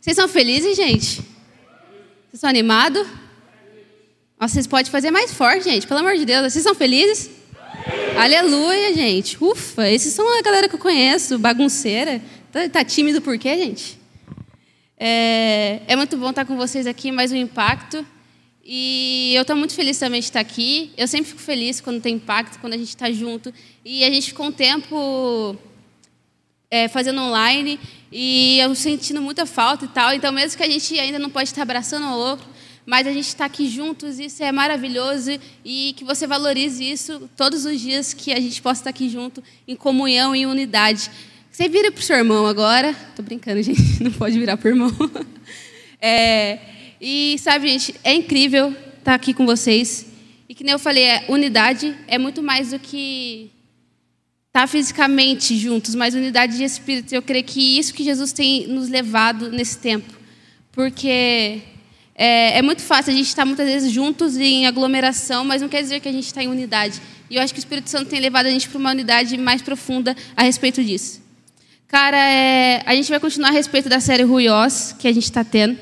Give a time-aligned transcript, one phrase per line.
[0.00, 1.16] Vocês são felizes, gente?
[1.16, 3.06] Vocês estão animados?
[4.40, 5.86] Vocês podem fazer mais forte, gente.
[5.86, 6.50] Pelo amor de Deus.
[6.50, 7.28] Vocês são felizes?
[8.16, 9.36] Aleluia, gente.
[9.38, 12.22] Ufa, esses são a galera que eu conheço, bagunceira.
[12.50, 13.98] Tá, tá tímido por quê, gente?
[14.96, 18.04] É, é, muito bom estar com vocês aqui, mais um impacto.
[18.64, 20.92] E eu estou muito feliz também de estar aqui.
[20.96, 23.52] Eu sempre fico feliz quando tem impacto, quando a gente está junto.
[23.84, 25.58] E a gente ficou um tempo
[26.70, 27.80] é, fazendo online
[28.12, 30.14] e eu sentindo muita falta e tal.
[30.14, 32.46] Então, mesmo que a gente ainda não pode estar abraçando o outro,
[32.86, 37.64] mas a gente está aqui juntos, isso é maravilhoso e que você valorize isso todos
[37.64, 41.10] os dias que a gente possa estar aqui junto, em comunhão e unidade.
[41.50, 42.90] Você vira para o seu irmão agora.
[42.90, 44.90] Estou brincando, gente, não pode virar para o irmão.
[46.02, 46.58] É,
[46.98, 50.06] e sabe, gente, é incrível estar aqui com vocês.
[50.48, 53.50] E que nem eu falei, é, unidade é muito mais do que
[54.50, 57.14] estar fisicamente juntos, mas unidade de espírito.
[57.14, 60.12] Eu creio que isso que Jesus tem nos levado nesse tempo.
[60.72, 61.62] Porque
[62.16, 65.82] é, é, muito fácil a gente estar muitas vezes juntos em aglomeração, mas não quer
[65.82, 67.00] dizer que a gente está em unidade.
[67.30, 69.62] E eu acho que o Espírito Santo tem levado a gente para uma unidade mais
[69.62, 71.22] profunda a respeito disso.
[71.86, 75.44] Cara, é, a gente vai continuar a respeito da série Ruiós, que a gente está
[75.44, 75.78] tendo.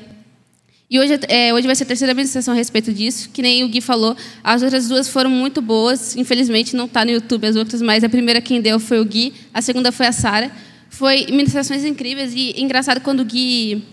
[0.89, 3.29] E hoje, é, hoje vai ser a terceira meditação a respeito disso.
[3.31, 6.15] Que nem o Gui falou, as outras duas foram muito boas.
[6.15, 9.33] Infelizmente não está no YouTube as outras, mas a primeira quem deu foi o Gui,
[9.53, 10.51] a segunda foi a Sara.
[10.89, 13.83] Foi ministrações incríveis e engraçado quando o Gui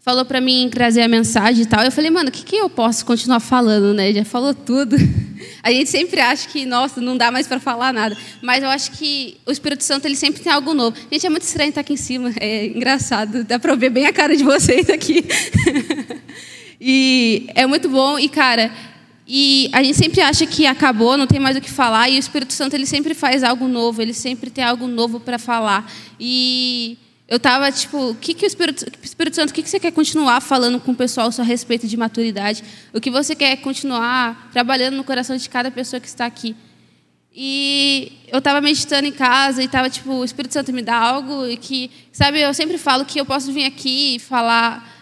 [0.00, 1.84] falou para mim trazer a mensagem e tal.
[1.84, 4.10] Eu falei, mano, o que, que eu posso continuar falando, né?
[4.10, 4.96] Já falou tudo.
[5.62, 8.16] A gente sempre acha que, nossa, não dá mais para falar nada.
[8.42, 10.96] Mas eu acho que o Espírito Santo, ele sempre tem algo novo.
[11.10, 12.32] Gente, é muito estranho estar aqui em cima.
[12.40, 13.44] É engraçado.
[13.44, 15.24] Dá para ver bem a cara de vocês aqui.
[16.80, 18.18] e é muito bom.
[18.18, 18.72] E, cara,
[19.26, 22.08] e a gente sempre acha que acabou, não tem mais o que falar.
[22.08, 24.00] E o Espírito Santo, ele sempre faz algo novo.
[24.00, 25.90] Ele sempre tem algo novo para falar.
[26.18, 26.96] E
[27.28, 29.92] eu estava tipo, o que, que o Espírito, Espírito Santo, o que, que você quer
[29.92, 32.64] continuar falando com o pessoal a respeito de maturidade?
[32.90, 36.56] O que você quer continuar trabalhando no coração de cada pessoa que está aqui?
[37.34, 41.46] E eu estava meditando em casa e estava tipo, o Espírito Santo me dá algo
[41.46, 44.96] e que, sabe, eu sempre falo que eu posso vir aqui e falar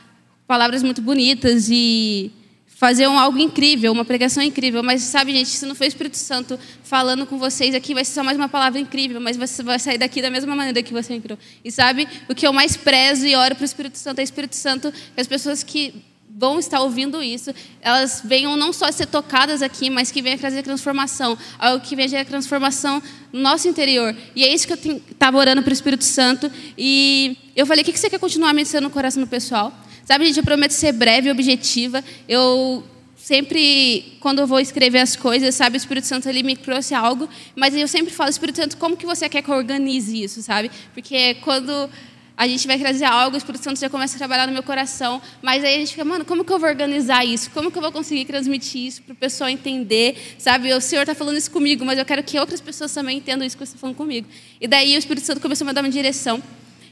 [0.48, 2.32] palavras muito bonitas e
[2.76, 4.82] fazer um, algo incrível, uma pregação incrível.
[4.82, 8.12] Mas sabe, gente, se não for o Espírito Santo falando com vocês aqui, vai ser
[8.12, 11.15] só mais uma palavra incrível, mas você vai sair daqui da mesma maneira que você
[11.15, 11.38] entrou.
[11.65, 14.25] E sabe, o que eu mais prezo e oro para o Espírito Santo é o
[14.25, 15.94] Espírito Santo, que as pessoas que
[16.28, 17.50] vão estar ouvindo isso,
[17.81, 22.09] elas venham não só ser tocadas aqui, mas que venham trazer transformação, algo que venha
[22.09, 24.15] gerar transformação no nosso interior.
[24.34, 26.53] E é isso que eu estava orando para o Espírito Santo.
[26.76, 29.72] E eu falei, o que você quer continuar meditando no coração do pessoal?
[30.06, 32.03] Sabe, gente, eu prometo ser breve e objetiva.
[32.28, 32.84] Eu
[33.17, 37.28] sempre, quando eu vou escrever as coisas, sabe, o Espírito Santo ele me trouxe algo,
[37.56, 40.71] mas eu sempre falo, Espírito Santo, como que você quer que eu organize isso, sabe?
[40.95, 41.91] Porque quando
[42.37, 45.21] a gente vai trazer algo, o Espírito Santo já começa a trabalhar no meu coração,
[45.43, 47.50] mas aí a gente fica, mano, como que eu vou organizar isso?
[47.50, 50.72] Como que eu vou conseguir transmitir isso para o pessoal entender, sabe?
[50.72, 53.56] O Senhor está falando isso comigo, mas eu quero que outras pessoas também entendam isso
[53.56, 54.28] que você está falando comigo.
[54.61, 56.41] E daí o Espírito Santo começou a me dar uma direção.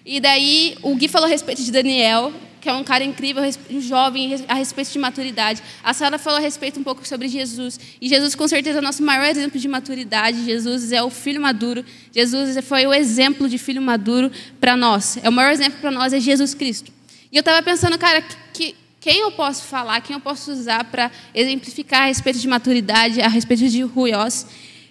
[0.05, 2.33] E daí o Gui falou a respeito de Daniel,
[2.65, 5.63] que é um cara incrível, um jovem a respeito de maturidade.
[5.83, 7.79] A Sara falou a respeito um pouco sobre Jesus.
[8.01, 10.47] E Jesus, com certeza, é o nosso maior exemplo de maturidade.
[10.47, 11.85] Jesus é o filho maduro.
[12.11, 15.19] Jesus foi o exemplo de filho maduro para nós.
[15.23, 16.91] É o maior exemplo para nós é Jesus Cristo.
[17.31, 18.25] E eu estava pensando, cara,
[18.55, 23.21] que, quem eu posso falar, quem eu posso usar para exemplificar a respeito de maturidade,
[23.21, 24.47] a respeito de ruiós.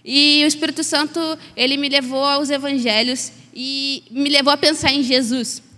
[0.06, 1.20] E o Espírito Santo,
[1.58, 5.73] ele me levou aos evangelhos e me levou a pensar em Jesus.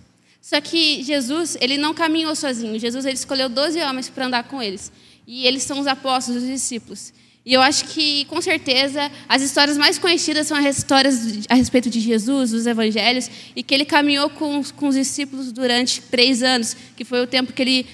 [0.46, 2.78] Só que Jesus, ele não caminhou sozinho.
[2.78, 4.92] Jesus, ele escolheu 12 homens para andar com eles.
[5.26, 7.12] E eles são os apóstolos, os discípulos.
[7.44, 11.18] E eu acho que, com certeza, as histórias mais conhecidas são as histórias
[11.48, 16.00] a respeito de Jesus, dos evangelhos, e que ele caminhou com, com os discípulos durante
[16.02, 17.86] três anos, que foi o tempo que ele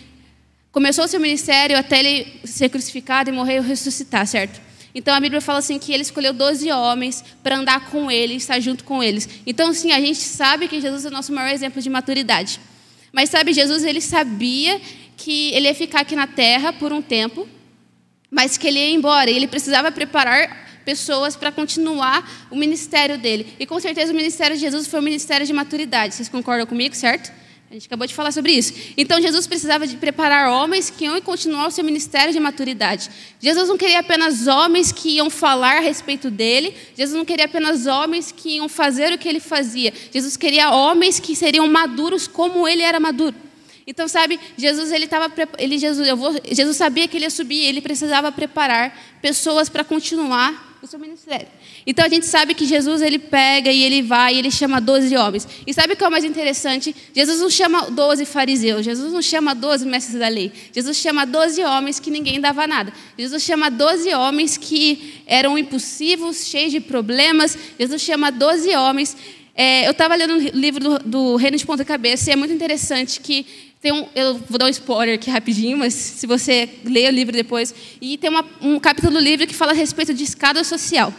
[0.70, 4.60] começou o seu ministério até ele ser crucificado e morrer e ressuscitar, certo?
[4.94, 8.60] Então a Bíblia fala assim que ele escolheu 12 homens para andar com ele, estar
[8.60, 9.28] junto com eles.
[9.46, 12.60] Então, assim, a gente sabe que Jesus é o nosso maior exemplo de maturidade.
[13.12, 14.80] Mas sabe, Jesus ele sabia
[15.16, 17.48] que ele ia ficar aqui na terra por um tempo,
[18.30, 19.30] mas que ele ia embora.
[19.30, 23.54] E ele precisava preparar pessoas para continuar o ministério dele.
[23.58, 26.14] E com certeza o ministério de Jesus foi um ministério de maturidade.
[26.14, 27.32] Vocês concordam comigo, certo?
[27.72, 28.74] A gente acabou de falar sobre isso.
[28.98, 33.08] Então Jesus precisava de preparar homens que iam continuar o seu ministério de maturidade.
[33.40, 36.74] Jesus não queria apenas homens que iam falar a respeito dele.
[36.94, 39.90] Jesus não queria apenas homens que iam fazer o que ele fazia.
[40.12, 43.34] Jesus queria homens que seriam maduros como ele era maduro.
[43.86, 47.64] Então, sabe, Jesus ele estava ele Jesus, eu vou, Jesus sabia que ele ia subir,
[47.64, 51.46] ele precisava preparar pessoas para continuar o seu ministério.
[51.86, 55.16] Então a gente sabe que Jesus ele pega e ele vai e ele chama 12
[55.16, 55.46] homens.
[55.64, 56.94] E sabe o que é o mais interessante?
[57.14, 60.50] Jesus não chama 12 fariseus, Jesus não chama 12 mestres da lei.
[60.72, 62.92] Jesus chama 12 homens que ninguém dava nada.
[63.16, 67.56] Jesus chama 12 homens que eram impulsivos, cheios de problemas.
[67.78, 69.16] Jesus chama 12 homens.
[69.54, 72.52] É, eu estava lendo um livro do, do Reino de Ponta Cabeça e é muito
[72.52, 73.46] interessante que
[73.82, 77.32] tem um, eu vou dar um spoiler aqui rapidinho, mas se você ler o livro
[77.34, 77.74] depois.
[78.00, 81.12] E tem uma, um capítulo do livro que fala a respeito de escada social.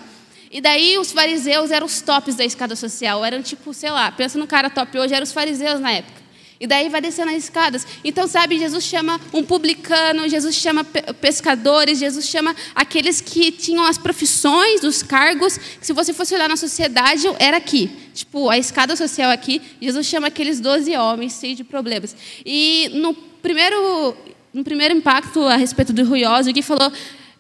[0.50, 3.26] E daí os fariseus eram os tops da escada social.
[3.26, 6.23] Eram tipo, sei lá, pensa no cara top hoje, eram os fariseus na época.
[6.64, 7.86] E daí vai descendo as escadas.
[8.06, 10.86] Então, sabe, Jesus chama um publicano, Jesus chama
[11.20, 16.48] pescadores, Jesus chama aqueles que tinham as profissões, os cargos, que se você fosse olhar
[16.48, 17.92] na sociedade, era aqui.
[18.14, 22.16] Tipo, a escada social aqui, Jesus chama aqueles 12 homens cheios de problemas.
[22.46, 24.16] E no primeiro,
[24.54, 26.90] no primeiro impacto a respeito do Ruioso, que falou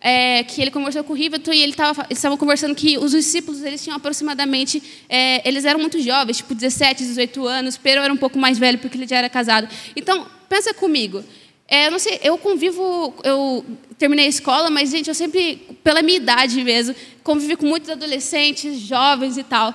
[0.04, 3.12] é, que ele conversou com o Riverton e ele tava, eles estavam conversando que os
[3.12, 8.12] discípulos eles tinham aproximadamente, é, eles eram muito jovens, tipo 17, 18 anos, Pero era
[8.12, 9.70] um pouco mais velho porque ele já era casado.
[9.96, 11.24] Então, pensa comigo,
[11.66, 13.66] é, eu não sei, eu convivo, eu
[13.98, 18.78] terminei a escola, mas gente, eu sempre, pela minha idade mesmo, convivi com muitos adolescentes,
[18.80, 19.74] jovens e tal.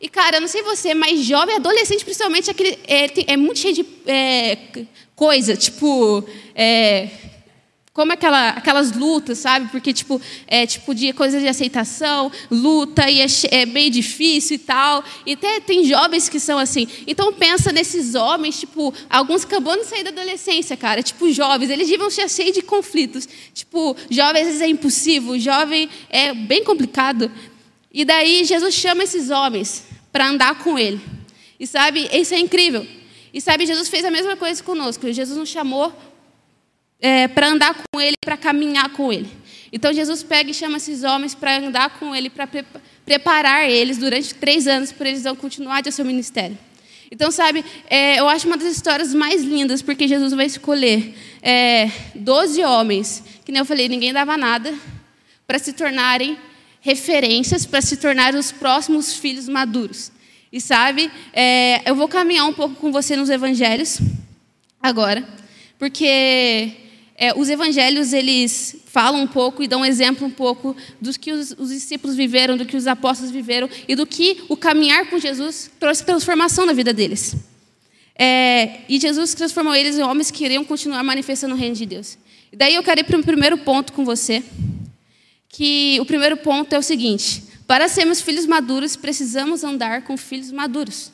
[0.00, 3.74] E cara, eu não sei você, mas jovem, adolescente principalmente, aquele, é, é muito cheio
[3.74, 4.56] de é,
[5.14, 7.10] coisa, tipo é,
[7.96, 9.70] como aquela, aquelas lutas, sabe?
[9.70, 14.58] Porque, tipo, é tipo de coisas de aceitação, luta, e é, é bem difícil e
[14.58, 15.02] tal.
[15.24, 16.86] E até tem jovens que são assim.
[17.06, 21.02] Então, pensa nesses homens, tipo, alguns acabando de sair da adolescência, cara.
[21.02, 23.26] Tipo, jovens, eles ser cheios de conflitos.
[23.54, 27.32] Tipo, jovem às vezes é impossível, jovem é bem complicado.
[27.90, 31.00] E daí, Jesus chama esses homens para andar com ele.
[31.58, 32.86] E sabe, isso é incrível.
[33.32, 35.10] E sabe, Jesus fez a mesma coisa conosco.
[35.10, 35.90] Jesus nos chamou
[37.00, 39.28] é, para andar com ele, para caminhar com ele.
[39.72, 42.64] Então Jesus pega e chama esses homens para andar com ele, para pre
[43.04, 46.58] preparar eles durante três anos para eles vão continuar de seu ministério.
[47.08, 51.88] Então, sabe, é, eu acho uma das histórias mais lindas, porque Jesus vai escolher é,
[52.16, 54.74] 12 homens, que nem eu falei, ninguém dava nada,
[55.46, 56.36] para se tornarem
[56.80, 60.10] referências, para se tornarem os próximos filhos maduros.
[60.52, 64.00] E sabe, é, eu vou caminhar um pouco com você nos evangelhos,
[64.82, 65.24] agora,
[65.78, 66.72] porque
[67.18, 71.32] é, os evangelhos eles falam um pouco e dão um exemplo um pouco dos que
[71.32, 75.18] os, os, discípulos viveram, do que os apóstolos viveram e do que o caminhar com
[75.18, 77.34] Jesus trouxe transformação na vida deles.
[78.18, 82.18] É, e Jesus transformou eles em homens que iriam continuar manifestando o reino de Deus.
[82.52, 84.42] E daí eu quero ir para o primeiro ponto com você,
[85.48, 90.52] que o primeiro ponto é o seguinte: para sermos filhos maduros, precisamos andar com filhos
[90.52, 91.10] maduros.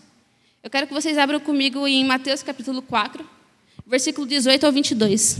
[0.62, 3.24] Eu quero que vocês abram comigo em Mateus capítulo 4,
[3.86, 5.38] versículo 18 ao 22.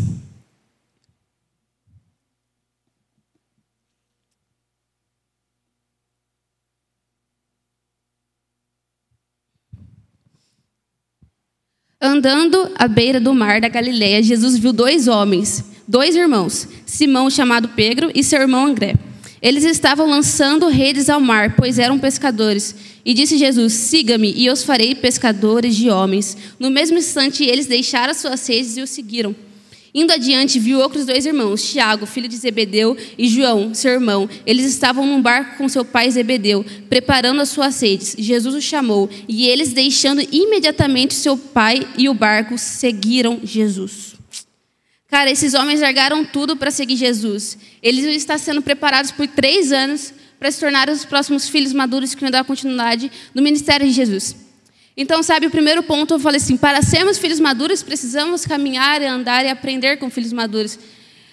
[12.12, 17.70] Andando à beira do mar da Galileia, Jesus viu dois homens, dois irmãos, Simão, chamado
[17.70, 18.96] Pedro, e seu irmão André.
[19.40, 22.74] Eles estavam lançando redes ao mar, pois eram pescadores.
[23.02, 26.36] E disse Jesus: Siga-me, e eu os farei pescadores de homens.
[26.60, 29.34] No mesmo instante, eles deixaram suas redes e o seguiram.
[29.94, 34.28] Indo adiante, viu outros dois irmãos, Tiago, filho de Zebedeu, e João, seu irmão.
[34.46, 38.16] Eles estavam num barco com seu pai Zebedeu, preparando as suas redes.
[38.18, 44.14] Jesus os chamou, e eles, deixando imediatamente seu pai e o barco, seguiram Jesus.
[45.08, 47.58] Cara, esses homens largaram tudo para seguir Jesus.
[47.82, 52.22] Eles estão sendo preparados por três anos para se tornar os próximos filhos maduros que
[52.22, 54.34] vão dar continuidade no ministério de Jesus.
[54.96, 59.44] Então, sabe, o primeiro ponto eu falei assim: para sermos filhos maduros, precisamos caminhar, andar
[59.44, 60.78] e aprender com filhos maduros.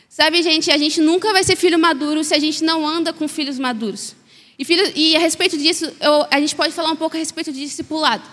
[0.08, 3.28] Sabe, gente, a gente nunca vai ser filho maduro se a gente não anda com
[3.28, 4.16] filhos maduros.
[4.58, 7.52] E, filho, e a respeito disso, eu, a gente pode falar um pouco a respeito
[7.52, 8.24] de discipulado.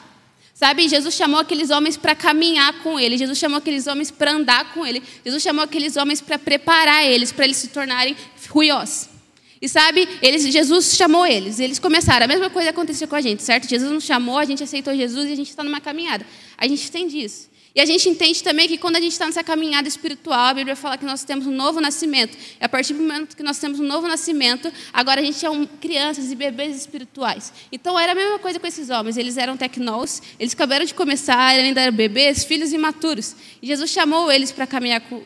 [0.54, 4.72] Sabe, Jesus chamou aqueles homens para caminhar com ele, Jesus chamou aqueles homens para andar
[4.72, 8.16] com ele, Jesus chamou aqueles homens para preparar eles, para eles se tornarem
[8.48, 9.15] ruiós.
[9.60, 12.24] E sabe, eles, Jesus chamou eles, eles começaram.
[12.24, 13.68] A mesma coisa aconteceu com a gente, certo?
[13.68, 16.26] Jesus nos chamou, a gente aceitou Jesus e a gente está numa caminhada.
[16.58, 17.48] A gente entende isso.
[17.76, 20.74] E a gente entende também que quando a gente está nessa caminhada espiritual, a Bíblia
[20.74, 22.34] fala que nós temos um novo nascimento.
[22.58, 25.50] E a partir do momento que nós temos um novo nascimento, agora a gente é
[25.50, 27.52] um, crianças e bebês espirituais.
[27.70, 29.18] Então era a mesma coisa com esses homens.
[29.18, 33.36] Eles eram tecnós, eles acabaram de começar, ainda eram bebês, filhos imaturos.
[33.60, 35.22] E Jesus chamou eles para caminhar com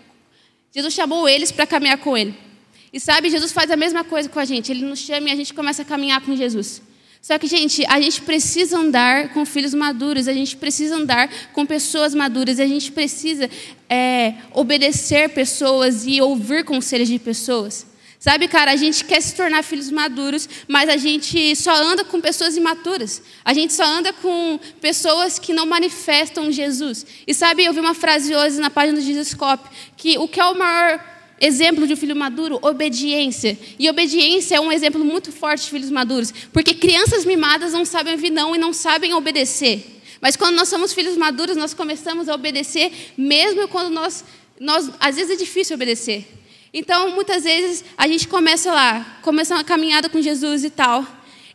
[0.73, 2.50] Jesus chamou eles para caminhar com ele.
[2.93, 4.73] E sabe, Jesus faz a mesma coisa com a gente.
[4.73, 6.83] Ele nos chama e a gente começa a caminhar com Jesus.
[7.23, 11.67] Só que, gente, a gente precisa andar com filhos maduros, a gente precisa andar com
[11.67, 13.49] pessoas maduras, a gente precisa
[13.89, 17.87] é, obedecer pessoas e ouvir conselhos de pessoas.
[18.19, 22.21] Sabe, cara, a gente quer se tornar filhos maduros, mas a gente só anda com
[22.21, 23.23] pessoas imaturas.
[23.43, 27.07] A gente só anda com pessoas que não manifestam Jesus.
[27.27, 30.45] E sabe, eu vi uma frase hoje na página do Jesuscope, que o que é
[30.45, 31.03] o maior
[31.41, 33.59] Exemplo de um filho maduro, obediência.
[33.79, 38.13] E obediência é um exemplo muito forte de filhos maduros, porque crianças mimadas não sabem
[38.13, 40.03] ouvir não e não sabem obedecer.
[40.21, 44.23] Mas quando nós somos filhos maduros, nós começamos a obedecer, mesmo quando nós,
[44.61, 46.29] nós às vezes é difícil obedecer.
[46.75, 51.07] Então, muitas vezes a gente começa lá, começa uma caminhada com Jesus e tal.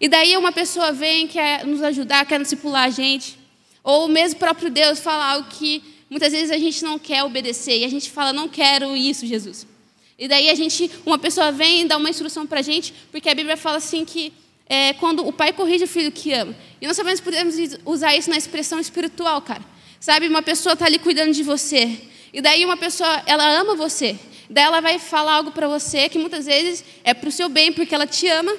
[0.01, 3.37] E daí uma pessoa vem, quer nos ajudar, quer discipular a gente.
[3.83, 7.77] Ou mesmo o próprio Deus fala algo que muitas vezes a gente não quer obedecer.
[7.77, 9.74] E a gente fala, não quero isso, Jesus.
[10.17, 13.29] E daí a gente, uma pessoa vem e dá uma instrução para a gente, porque
[13.29, 14.31] a Bíblia fala assim que
[14.67, 16.55] é, quando o pai corrige o filho que ama.
[16.81, 17.55] E nós também podemos
[17.85, 19.63] usar isso na expressão espiritual, cara.
[19.99, 21.99] Sabe, uma pessoa está ali cuidando de você.
[22.33, 24.17] E daí uma pessoa, ela ama você.
[24.49, 27.71] Daí ela vai falar algo para você que muitas vezes é para o seu bem,
[27.71, 28.55] porque ela te ama.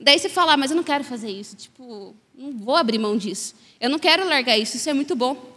[0.00, 1.56] Daí você fala, ah, mas eu não quero fazer isso.
[1.56, 3.54] Tipo, não vou abrir mão disso.
[3.80, 5.53] Eu não quero largar isso, isso é muito bom.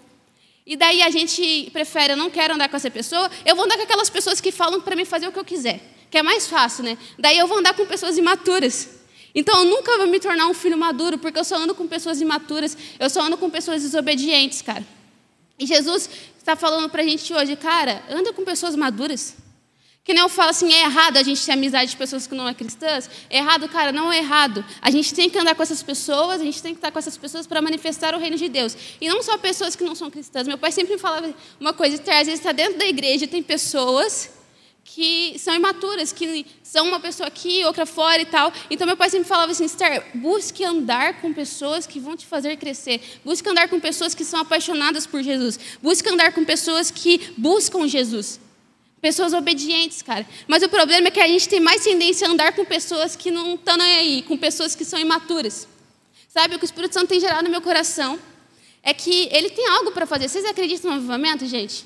[0.67, 3.77] E daí a gente prefere, eu não quero andar com essa pessoa, eu vou andar
[3.77, 5.79] com aquelas pessoas que falam para mim fazer o que eu quiser,
[6.11, 6.97] que é mais fácil, né?
[7.17, 8.89] Daí eu vou andar com pessoas imaturas.
[9.33, 12.19] Então eu nunca vou me tornar um filho maduro, porque eu só ando com pessoas
[12.19, 14.85] imaturas, eu só ando com pessoas desobedientes, cara.
[15.57, 19.37] E Jesus está falando para a gente hoje, cara, anda com pessoas maduras.
[20.07, 22.47] Que nem eu falo assim, é errado a gente ter amizade de pessoas que não
[22.47, 23.09] é cristãs?
[23.29, 24.63] É errado, cara, não é errado.
[24.81, 27.17] A gente tem que andar com essas pessoas, a gente tem que estar com essas
[27.17, 28.73] pessoas para manifestar o reino de Deus.
[29.01, 30.47] E não só pessoas que não são cristãs.
[30.47, 34.29] Meu pai sempre me falava uma coisa, às vezes está dentro da igreja, tem pessoas
[34.85, 38.53] que são imaturas, que são uma pessoa aqui, outra fora e tal.
[38.69, 42.55] Então meu pai sempre falava assim, Esther, busque andar com pessoas que vão te fazer
[42.55, 43.01] crescer.
[43.25, 45.59] Busque andar com pessoas que são apaixonadas por Jesus.
[45.83, 48.46] Busque andar com pessoas que buscam Jesus.
[49.01, 50.25] Pessoas obedientes, cara.
[50.47, 53.29] Mas o problema é que a gente tem mais tendência a andar com pessoas que
[53.29, 55.67] não estão aí, com pessoas que são imaturas.
[56.27, 58.19] Sabe, o que o Espírito Santo tem gerado no meu coração
[58.83, 60.29] é que ele tem algo para fazer.
[60.29, 61.85] Vocês acreditam no avivamento, gente?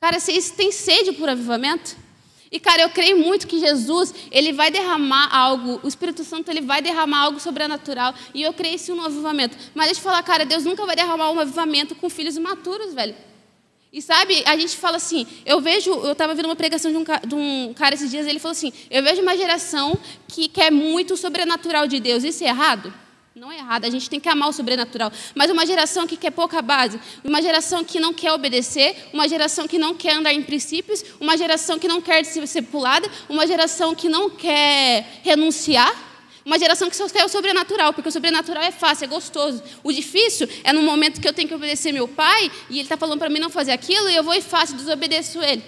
[0.00, 1.96] Cara, vocês têm sede por avivamento?
[2.50, 6.60] E, cara, eu creio muito que Jesus, ele vai derramar algo, o Espírito Santo, ele
[6.60, 8.14] vai derramar algo sobrenatural.
[8.34, 9.56] E eu creio sim no avivamento.
[9.74, 13.14] Mas deixa eu falar, cara, Deus nunca vai derramar um avivamento com filhos imaturos, velho.
[13.92, 17.04] E sabe, a gente fala assim, eu vejo, eu estava vendo uma pregação de um,
[17.04, 21.12] de um, cara esses dias, ele falou assim, eu vejo uma geração que quer muito
[21.12, 22.90] o sobrenatural de Deus, isso é errado?
[23.34, 25.12] Não é errado, a gente tem que amar o sobrenatural.
[25.34, 29.68] Mas uma geração que quer pouca base, uma geração que não quer obedecer, uma geração
[29.68, 33.94] que não quer andar em princípios, uma geração que não quer ser pulada, uma geração
[33.94, 36.11] que não quer renunciar,
[36.44, 39.62] uma geração que só quer o sobrenatural, porque o sobrenatural é fácil, é gostoso.
[39.82, 42.96] O difícil é no momento que eu tenho que obedecer meu pai e ele está
[42.96, 45.62] falando para mim não fazer aquilo e eu vou e faço, desobedeço ele.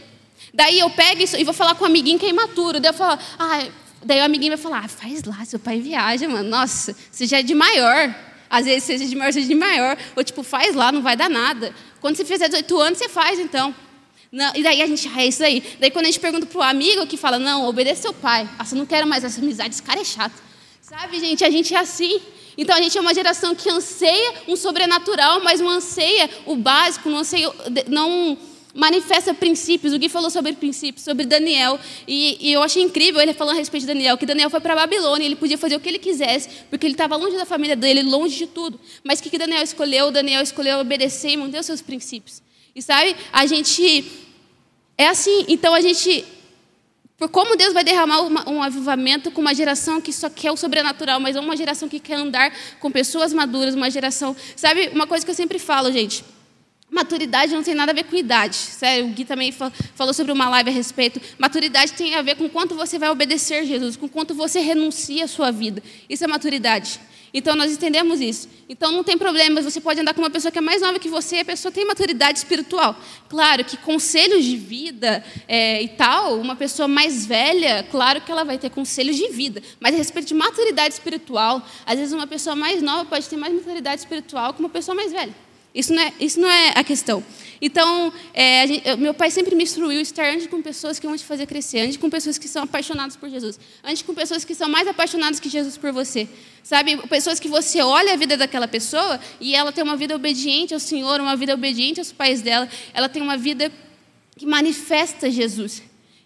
[0.52, 2.81] Daí eu pego isso e vou falar com um amiguinho que é imaturo.
[2.81, 3.66] Daí eu falo, ah,
[4.02, 6.49] daí o amiguinho vai falar, ah, faz lá, seu pai viaja, mano.
[6.49, 8.14] Nossa, você já é de maior.
[8.50, 9.97] Às vezes seja de maior, seja de maior.
[10.14, 11.75] Ou tipo, faz lá, não vai dar nada.
[12.00, 13.75] Quando você fizer 18 anos, você faz então.
[14.31, 15.62] Não, e daí a gente, ah, é isso aí.
[15.78, 18.49] Daí quando a gente pergunta pro amigo que fala, não, obedeça seu pai.
[18.59, 20.43] Ah, você não quero mais essa amizade, esse cara é chato.
[20.87, 22.21] Sabe, gente, a gente é assim.
[22.59, 27.09] Então a gente é uma geração que anseia um sobrenatural, mas não anseia o básico,
[27.09, 27.50] não anseia,
[27.88, 28.37] não
[28.75, 29.95] manifesta princípios.
[29.95, 33.59] O Gui falou sobre princípios, sobre Daniel, e, e eu achei incrível ele falando a
[33.59, 35.99] respeito de Daniel, que Daniel foi para a Babilônia, ele podia fazer o que ele
[35.99, 38.79] quisesse, porque ele estava longe da família dele, longe de tudo.
[39.03, 40.11] Mas o que, que Daniel escolheu?
[40.11, 42.43] Daniel escolheu obedecer e manter os seus princípios.
[42.76, 44.05] E sabe, a gente
[44.99, 45.47] é assim.
[45.49, 46.26] Então a gente
[47.16, 50.56] por como Deus vai derramar uma, um avivamento com uma geração que só quer o
[50.56, 54.35] sobrenatural, mas é uma geração que quer andar com pessoas maduras, uma geração.
[54.56, 56.25] Sabe, uma coisa que eu sempre falo, gente.
[56.90, 58.54] Maturidade não tem nada a ver com idade.
[58.54, 61.21] Sério, o Gui também falou sobre uma live a respeito.
[61.38, 65.28] Maturidade tem a ver com quanto você vai obedecer Jesus, com quanto você renuncia a
[65.28, 65.83] sua vida.
[66.09, 67.00] Isso é maturidade.
[67.37, 68.49] Então nós entendemos isso.
[68.69, 71.09] Então não tem problema, você pode andar com uma pessoa que é mais nova que
[71.09, 72.97] você, a pessoa tem maturidade espiritual.
[73.29, 78.45] Claro que conselhos de vida é, e tal, uma pessoa mais velha, claro que ela
[78.45, 82.55] vai ter conselhos de vida, mas a respeito de maturidade espiritual, às vezes uma pessoa
[82.55, 85.35] mais nova pode ter mais maturidade espiritual que uma pessoa mais velha.
[85.75, 87.25] Isso não é, isso não é a questão.
[87.61, 91.25] Então, é, gente, meu pai sempre me instruiu estar antes com pessoas que vão te
[91.25, 94.69] fazer crescer, antes com pessoas que são apaixonadas por Jesus, antes com pessoas que são
[94.69, 96.28] mais apaixonadas que Jesus por você.
[96.62, 100.75] Sabe, pessoas que você olha a vida daquela pessoa e ela tem uma vida obediente
[100.75, 103.73] ao Senhor, uma vida obediente aos pais dela, ela tem uma vida
[104.37, 105.83] que manifesta Jesus.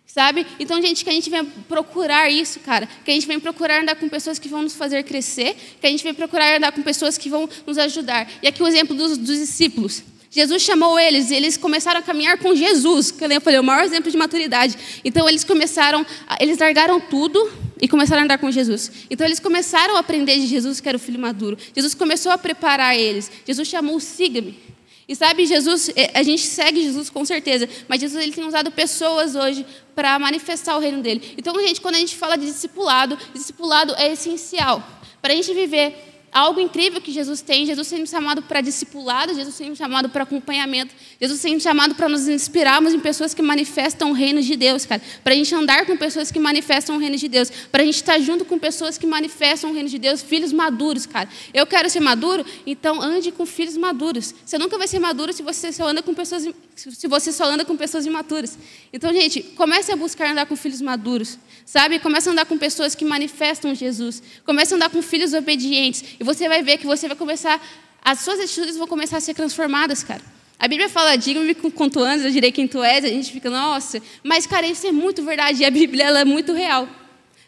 [0.09, 0.47] Sabe?
[0.59, 2.89] Então, gente, que a gente venha procurar isso, cara.
[3.05, 5.55] Que a gente venha procurar andar com pessoas que vão nos fazer crescer.
[5.81, 8.27] Que a gente venha procurar andar com pessoas que vão nos ajudar.
[8.43, 10.03] E aqui o exemplo dos, dos discípulos.
[10.31, 13.85] Jesus chamou eles e eles começaram a caminhar com Jesus, que eu falei, o maior
[13.85, 14.77] exemplo de maturidade.
[15.05, 16.05] Então eles começaram,
[16.39, 17.51] eles largaram tudo
[17.81, 18.91] e começaram a andar com Jesus.
[19.11, 21.57] Então eles começaram a aprender de Jesus, que era o filho maduro.
[21.75, 23.31] Jesus começou a preparar eles.
[23.47, 24.59] Jesus chamou, siga-me.
[25.09, 28.71] E sabe, Jesus, é, a gente segue Jesus com certeza, mas Jesus ele tem usado
[28.71, 31.35] pessoas hoje para manifestar o reino dele.
[31.39, 34.87] Então, gente, quando a gente fala de discipulado, discipulado é essencial
[35.23, 37.67] para a gente viver algo incrível que Jesus tem.
[37.67, 42.29] Jesus sendo chamado para discipulado, Jesus sendo chamado para acompanhamento, Jesus sendo chamado para nos
[42.29, 45.03] inspirarmos em pessoas que manifestam o reino de Deus, cara.
[45.23, 47.51] Para a gente andar com pessoas que manifestam o reino de Deus.
[47.71, 51.07] Para a gente estar junto com pessoas que manifestam o reino de Deus, filhos maduros,
[51.07, 51.29] cara.
[51.53, 54.35] Eu quero ser maduro, então ande com filhos maduros.
[54.45, 57.65] Você nunca vai ser maduro se você só anda com pessoas, se você só anda
[57.65, 58.59] com pessoas imaturas.
[58.93, 61.99] Então, gente, comece a buscar andar com filhos maduros, sabe?
[61.99, 64.23] Comece a andar com pessoas que manifestam Jesus.
[64.45, 66.05] Comece a andar com filhos obedientes.
[66.19, 67.61] E você vai ver que você vai começar,
[68.03, 70.23] as suas atitudes vão começar a ser transformadas, cara.
[70.59, 74.03] A Bíblia fala, diga-me quanto anos, eu direi quem tu és, a gente fica, nossa.
[74.25, 76.89] Mas, cara, isso é muito verdade, e a Bíblia ela é muito real.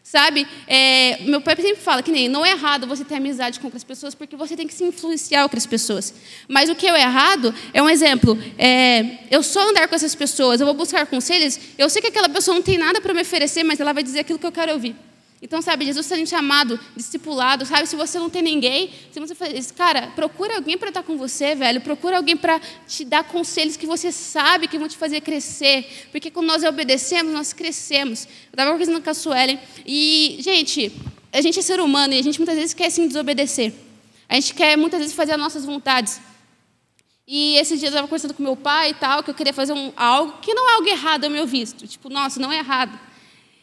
[0.03, 0.47] Sabe?
[0.67, 3.85] É, meu pai sempre fala que nem não é errado você ter amizade com outras
[3.85, 6.13] pessoas porque você tem que se influenciar outras pessoas.
[6.49, 8.37] Mas o que é errado é um exemplo.
[8.59, 11.61] É, eu só andar com essas pessoas, eu vou buscar conselhos.
[11.79, 14.21] Eu sei que aquela pessoa não tem nada para me oferecer, mas ela vai dizer
[14.21, 14.97] aquilo que eu quero ouvir.
[15.43, 19.71] Então, sabe, Jesus sendo chamado, discipulado, sabe, se você não tem ninguém, se você faz,
[19.71, 23.87] cara, procura alguém para estar com você, velho, procura alguém para te dar conselhos que
[23.87, 28.25] você sabe que vão te fazer crescer, porque quando nós obedecemos, nós crescemos.
[28.25, 30.93] Eu estava conversando com a Suelen, e, gente,
[31.33, 33.73] a gente é ser humano e a gente muitas vezes quer, sim, desobedecer.
[34.29, 36.21] A gente quer, muitas vezes, fazer as nossas vontades.
[37.27, 39.73] E esses dias eu estava conversando com meu pai e tal, que eu queria fazer
[39.73, 41.87] um, algo que não é algo errado ao meu visto.
[41.87, 42.99] Tipo, nossa, não é errado.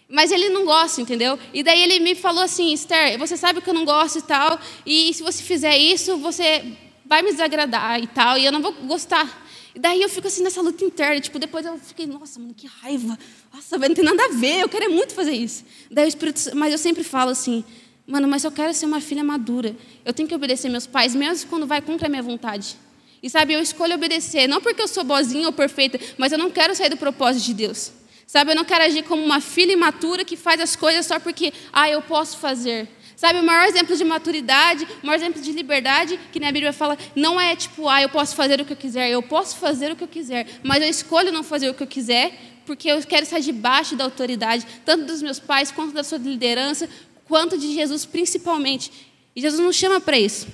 [0.10, 1.38] Mas ele não gosta, entendeu?
[1.54, 4.60] E daí ele me falou assim, Esther, você sabe que eu não gosto e tal,
[4.86, 6.64] e se você fizer isso, você
[7.06, 9.46] vai me desagradar e tal, e eu não vou gostar.
[9.76, 12.66] E daí eu fico assim nessa luta interna, tipo, depois eu fiquei, nossa, mano, que
[12.66, 13.20] raiva.
[13.54, 15.64] Nossa, não tem nada a ver, eu quero muito fazer isso.
[15.92, 17.64] Daí o Espírito, mas eu sempre falo assim,
[18.08, 19.76] mano, mas eu quero ser uma filha madura.
[20.06, 22.78] Eu tenho que obedecer meus pais, mesmo quando vai contra a minha vontade.
[23.22, 26.50] E sabe, eu escolho obedecer, não porque eu sou boazinha ou perfeita, mas eu não
[26.50, 27.92] quero sair do propósito de Deus.
[28.28, 31.54] Sabe, eu não quero agir como uma filha imatura que faz as coisas só porque,
[31.72, 32.90] ah, eu posso fazer.
[33.16, 36.98] Sabe, o maior exemplo de maturidade, o maior exemplo de liberdade, que na Bíblia fala,
[37.16, 39.96] não é tipo, ah, eu posso fazer o que eu quiser, eu posso fazer o
[39.96, 43.24] que eu quiser, mas eu escolho não fazer o que eu quiser, porque eu quero
[43.24, 46.90] estar debaixo da autoridade, tanto dos meus pais, quanto da sua liderança,
[47.24, 48.92] quanto de Jesus principalmente.
[49.34, 50.48] E Jesus nos chama para isso.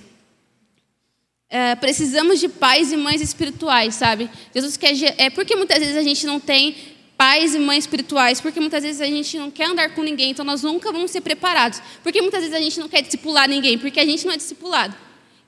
[1.49, 4.29] É, precisamos de pais e mães espirituais, sabe?
[4.53, 4.93] Jesus quer.
[5.17, 6.92] É porque muitas vezes a gente não tem
[7.23, 10.43] pais e mães espirituais, porque muitas vezes a gente não quer andar com ninguém, então
[10.43, 11.81] nós nunca vamos ser preparados.
[12.03, 14.93] Porque muitas vezes a gente não quer discipular ninguém, porque a gente não é discipulado.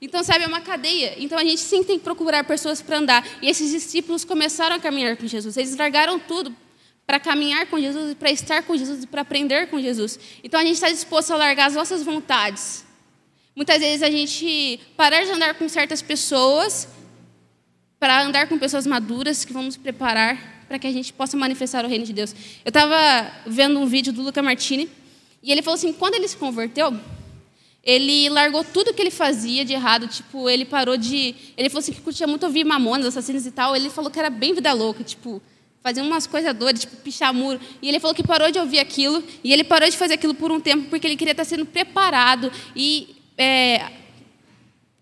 [0.00, 1.16] Então, sabe, é uma cadeia.
[1.18, 3.28] Então a gente sim tem que procurar pessoas para andar.
[3.42, 5.54] E esses discípulos começaram a caminhar com Jesus.
[5.54, 6.56] Eles largaram tudo
[7.06, 10.18] para caminhar com Jesus, para estar com Jesus e para aprender com Jesus.
[10.42, 12.86] Então a gente está disposto a largar as nossas vontades.
[13.54, 16.88] Muitas vezes a gente parar de andar com certas pessoas
[18.00, 21.84] para andar com pessoas maduras que vão nos preparar para que a gente possa manifestar
[21.84, 22.34] o reino de Deus.
[22.64, 24.88] Eu estava vendo um vídeo do Luca Martini
[25.42, 26.92] e ele falou assim: quando ele se converteu,
[27.82, 30.08] ele largou tudo que ele fazia de errado.
[30.08, 31.34] Tipo, ele parou de.
[31.56, 33.76] Ele falou assim que curtia muito ouvir mamonas, assassinos e tal.
[33.76, 35.40] Ele falou que era bem vida louca, tipo,
[35.84, 37.60] fazia umas coisas doidas, tipo, pichar muro.
[37.80, 40.50] E ele falou que parou de ouvir aquilo e ele parou de fazer aquilo por
[40.50, 43.14] um tempo porque ele queria estar sendo preparado e.
[43.38, 43.92] É,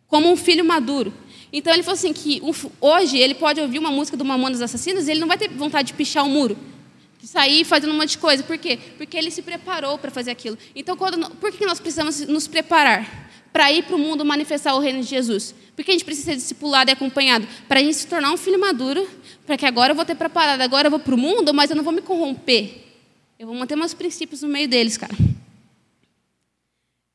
[0.06, 1.12] como um filho maduro.
[1.56, 2.42] Então ele falou assim que
[2.80, 5.86] hoje ele pode ouvir uma música do Mamonas Assassinos e ele não vai ter vontade
[5.86, 6.58] de pichar o muro,
[7.20, 8.42] de sair fazendo um monte de coisa.
[8.42, 8.76] Por quê?
[8.96, 10.58] Porque ele se preparou para fazer aquilo.
[10.74, 13.30] Então, quando, por que nós precisamos nos preparar?
[13.52, 15.54] Para ir para o mundo manifestar o reino de Jesus.
[15.76, 17.46] Porque a gente precisa ser discipulado e acompanhado.
[17.68, 19.08] Para a gente se tornar um filho maduro,
[19.46, 21.76] para que agora eu vou ter preparado, agora eu vou para o mundo, mas eu
[21.76, 22.82] não vou me corromper.
[23.38, 25.14] Eu vou manter meus princípios no meio deles, cara.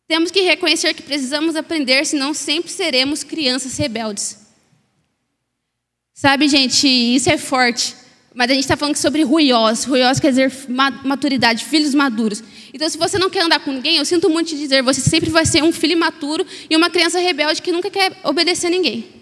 [0.09, 4.39] Temos que reconhecer que precisamos aprender, senão sempre seremos crianças rebeldes.
[6.15, 7.95] Sabe, gente, isso é forte.
[8.33, 9.83] Mas a gente está falando sobre ruiós.
[9.83, 10.51] Ruiós quer dizer
[11.05, 12.43] maturidade, filhos maduros.
[12.73, 15.29] Então, se você não quer andar com ninguém, eu sinto muito te dizer, você sempre
[15.29, 19.21] vai ser um filho imaturo e uma criança rebelde que nunca quer obedecer a ninguém.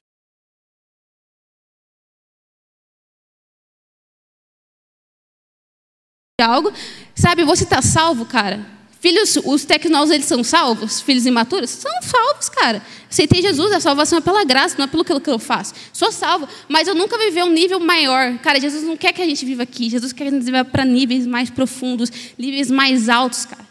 [6.40, 6.72] Algo,
[7.14, 8.77] sabe, você está salvo, cara.
[9.08, 11.00] Filhos, os tecnólogos, eles são salvos?
[11.00, 11.70] Filhos imaturos?
[11.70, 12.82] São salvos, cara.
[13.10, 15.74] Aceitei Jesus, a salvação é pela graça, não é pelo que eu faço.
[15.94, 18.38] Sou salvo, mas eu nunca vivi um nível maior.
[18.40, 19.90] Cara, Jesus não quer que a gente viva aqui.
[19.90, 23.66] Jesus quer que a gente viva para níveis mais profundos, níveis mais altos, cara.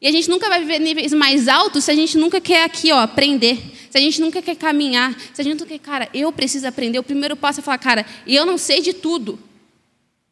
[0.00, 2.90] E a gente nunca vai viver níveis mais altos se a gente nunca quer aqui,
[2.90, 3.60] ó, aprender.
[3.90, 5.14] Se a gente nunca quer caminhar.
[5.34, 6.98] Se a gente nunca quer, cara, eu preciso aprender.
[6.98, 9.38] O primeiro passo é falar, cara, eu não sei de tudo.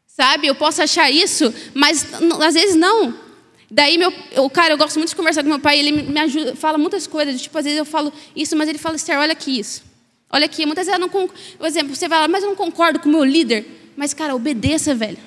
[0.07, 0.47] Sabe?
[0.47, 2.07] Eu posso achar isso, mas
[2.41, 3.26] às vezes não.
[3.69, 6.55] Daí, meu, o cara, eu gosto muito de conversar com meu pai, ele me ajuda,
[6.55, 7.41] fala muitas coisas.
[7.41, 9.83] Tipo, às vezes eu falo isso, mas ele fala, Esther, olha aqui isso.
[10.29, 10.65] Olha aqui.
[10.65, 11.41] Muitas vezes eu não concordo.
[11.57, 13.65] Por exemplo, você vai lá, mas eu não concordo com o meu líder.
[13.95, 15.17] Mas, cara, obedeça, velho.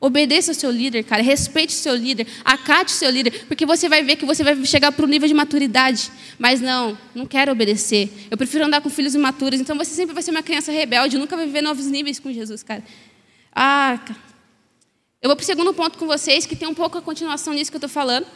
[0.00, 1.22] Obedeça o seu líder, cara.
[1.22, 2.26] Respeite o seu líder.
[2.44, 3.44] Acate o seu líder.
[3.46, 6.10] Porque você vai ver que você vai chegar para o nível de maturidade.
[6.38, 8.10] Mas não, não quero obedecer.
[8.30, 9.60] Eu prefiro andar com filhos imaturos.
[9.60, 11.18] Então você sempre vai ser uma criança rebelde.
[11.18, 12.82] Nunca vai viver novos níveis com Jesus, cara.
[13.54, 14.29] Ah, cara.
[15.22, 17.70] Eu vou para o segundo ponto com vocês, que tem um pouco a continuação disso
[17.70, 18.26] que eu estou falando.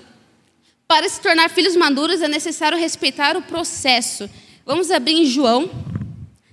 [0.87, 4.29] Para se tornar filhos maduros é necessário respeitar o processo.
[4.67, 5.71] Vamos abrir em João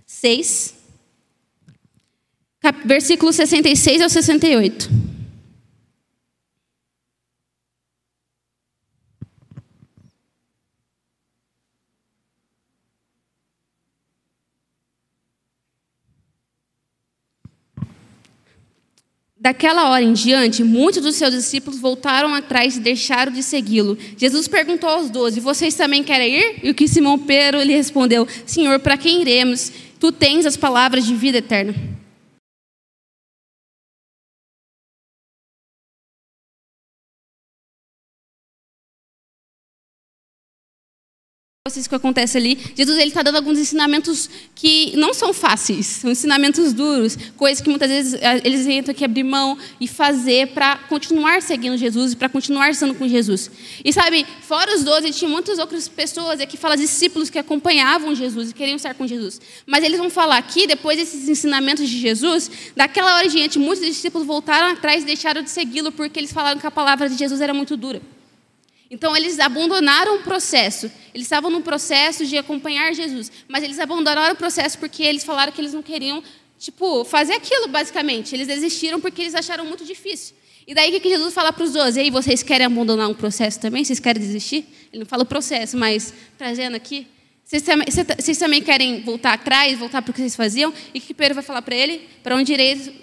[0.06, 0.74] 6,
[2.86, 5.01] versículo 66 ao 68.
[19.42, 23.98] Daquela hora em diante, muitos dos seus discípulos voltaram atrás e deixaram de segui-lo.
[24.16, 26.60] Jesus perguntou aos doze: Vocês também querem ir?
[26.62, 29.72] E o que Simão Pedro lhe respondeu: Senhor, para quem iremos?
[30.00, 31.74] Tu tens as palavras de vida eterna.
[41.72, 42.58] Vocês o que acontece ali.
[42.76, 47.70] Jesus ele está dando alguns ensinamentos que não são fáceis, são ensinamentos duros, coisas que
[47.70, 52.16] muitas vezes eh, eles tentam que abrir mão e fazer para continuar seguindo Jesus e
[52.16, 53.50] para continuar estando com Jesus.
[53.84, 58.52] E sabe, fora os doze, tinha muitas outras pessoas, aqui fala discípulos que acompanhavam Jesus
[58.52, 59.40] e queriam estar com Jesus.
[59.66, 63.86] Mas eles vão falar aqui, depois desses ensinamentos de Jesus, daquela hora em diante, muitos
[63.86, 67.42] discípulos voltaram atrás e deixaram de segui-lo porque eles falaram que a palavra de Jesus
[67.42, 68.02] era muito dura.
[68.92, 70.92] Então eles abandonaram o processo.
[71.14, 75.54] Eles estavam no processo de acompanhar Jesus, mas eles abandonaram o processo porque eles falaram
[75.54, 76.22] que eles não queriam,
[76.60, 78.36] tipo, fazer aquilo basicamente.
[78.36, 80.36] Eles desistiram porque eles acharam muito difícil.
[80.68, 82.00] E daí o que Jesus fala para os doze?
[82.00, 83.84] E aí, vocês querem abandonar um processo também?
[83.84, 84.66] Vocês querem desistir?
[84.92, 87.08] Ele não fala o processo, mas trazendo aqui.
[87.44, 87.88] Vocês também,
[88.20, 90.74] vocês também querem voltar atrás, voltar para o que vocês faziam?
[90.94, 92.08] E o que Pedro vai falar para ele?
[92.22, 92.54] Para onde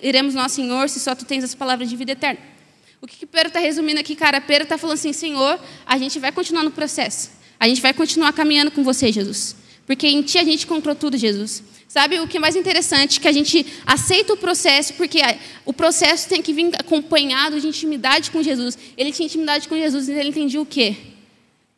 [0.02, 2.57] iremos nós, Senhor, se só tu tens as palavras de vida eterna?
[3.00, 4.40] O que, que Pedro está resumindo aqui, cara?
[4.40, 7.30] Pedro está falando assim, Senhor, a gente vai continuar no processo.
[7.58, 9.56] A gente vai continuar caminhando com você, Jesus.
[9.86, 11.62] Porque em Ti a gente encontrou tudo, Jesus.
[11.88, 13.20] Sabe o que é mais interessante?
[13.20, 15.20] Que a gente aceita o processo, porque
[15.64, 18.76] o processo tem que vir acompanhado de intimidade com Jesus.
[18.96, 20.96] Ele tinha intimidade com Jesus e ele entendia o quê?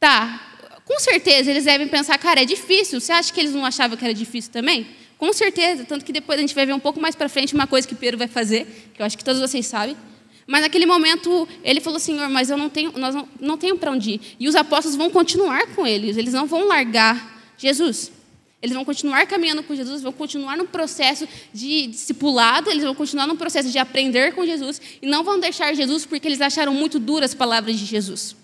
[0.01, 0.51] Tá,
[0.85, 3.01] com certeza eles devem pensar, cara, é difícil.
[3.01, 4.89] Você acha que eles não achavam que era difícil também?
[5.17, 7.67] Com certeza, tanto que depois a gente vai ver um pouco mais para frente uma
[7.67, 9.97] coisa que Pedro vai fazer, que eu acho que todos vocês sabem.
[10.51, 13.93] Mas naquele momento ele falou: Senhor, mas eu não tenho, nós não, não tenho para
[13.93, 14.21] onde ir.
[14.41, 18.11] E os apóstolos vão continuar com eles, eles não vão largar Jesus.
[18.61, 23.29] Eles vão continuar caminhando com Jesus, vão continuar no processo de discipulado, eles vão continuar
[23.29, 26.99] no processo de aprender com Jesus e não vão deixar Jesus porque eles acharam muito
[26.99, 28.37] duras as palavras de Jesus.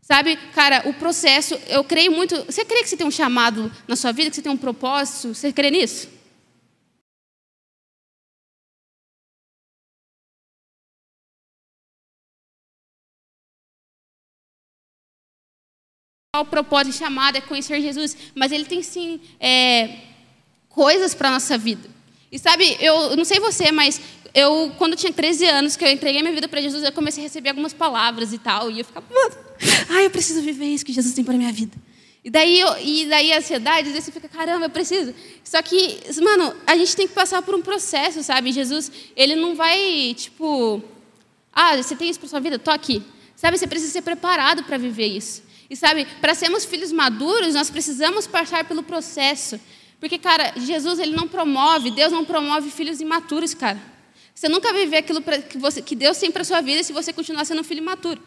[0.00, 2.36] Sabe, cara, o processo, eu creio muito.
[2.44, 5.34] Você crê que você tem um chamado na sua vida, que você tem um propósito?
[5.34, 6.15] Você crê nisso?
[16.40, 19.98] O propósito chamado é conhecer Jesus, mas ele tem sim é,
[20.68, 21.88] coisas para a nossa vida.
[22.30, 24.00] E sabe, eu não sei você, mas
[24.34, 27.22] eu, quando eu tinha 13 anos, que eu entreguei minha vida para Jesus, eu comecei
[27.22, 29.34] a receber algumas palavras e tal, e eu ficava, mano,
[29.88, 31.76] ai, eu preciso viver isso que Jesus tem para minha vida.
[32.22, 35.14] E daí, eu, e daí a ansiedade, vezes você fica, caramba, eu preciso.
[35.44, 38.50] Só que, mano, a gente tem que passar por um processo, sabe?
[38.50, 40.82] Jesus, ele não vai, tipo,
[41.52, 42.58] ah, você tem isso para sua vida?
[42.58, 43.02] Tô aqui.
[43.36, 45.42] Sabe, você precisa ser preparado para viver isso.
[45.68, 49.60] E sabe, para sermos filhos maduros, nós precisamos passar pelo processo.
[49.98, 53.80] Porque, cara, Jesus ele não promove, Deus não promove filhos imaturos, cara.
[54.34, 57.12] Você nunca vai viver aquilo que, você, que Deus tem para sua vida se você
[57.12, 58.22] continuar sendo um filho imaturo.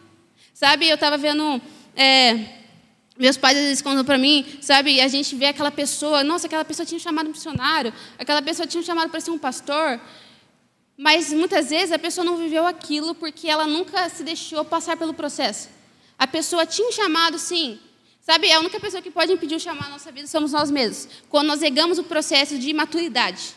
[0.52, 1.62] Sabe, eu estava vendo.
[1.96, 2.60] É,
[3.16, 6.64] meus pais às vezes contam para mim, sabe, a gente vê aquela pessoa, nossa, aquela
[6.64, 10.00] pessoa tinha um chamado missionário, aquela pessoa tinha um chamado para ser um pastor,
[10.96, 15.12] mas muitas vezes a pessoa não viveu aquilo porque ela nunca se deixou passar pelo
[15.12, 15.68] processo.
[16.20, 17.78] A pessoa tinha um chamado, sim.
[18.20, 21.08] Sabe, a única pessoa que pode impedir o chamado na nossa vida somos nós mesmos.
[21.30, 23.54] Quando nós negamos o processo de maturidade.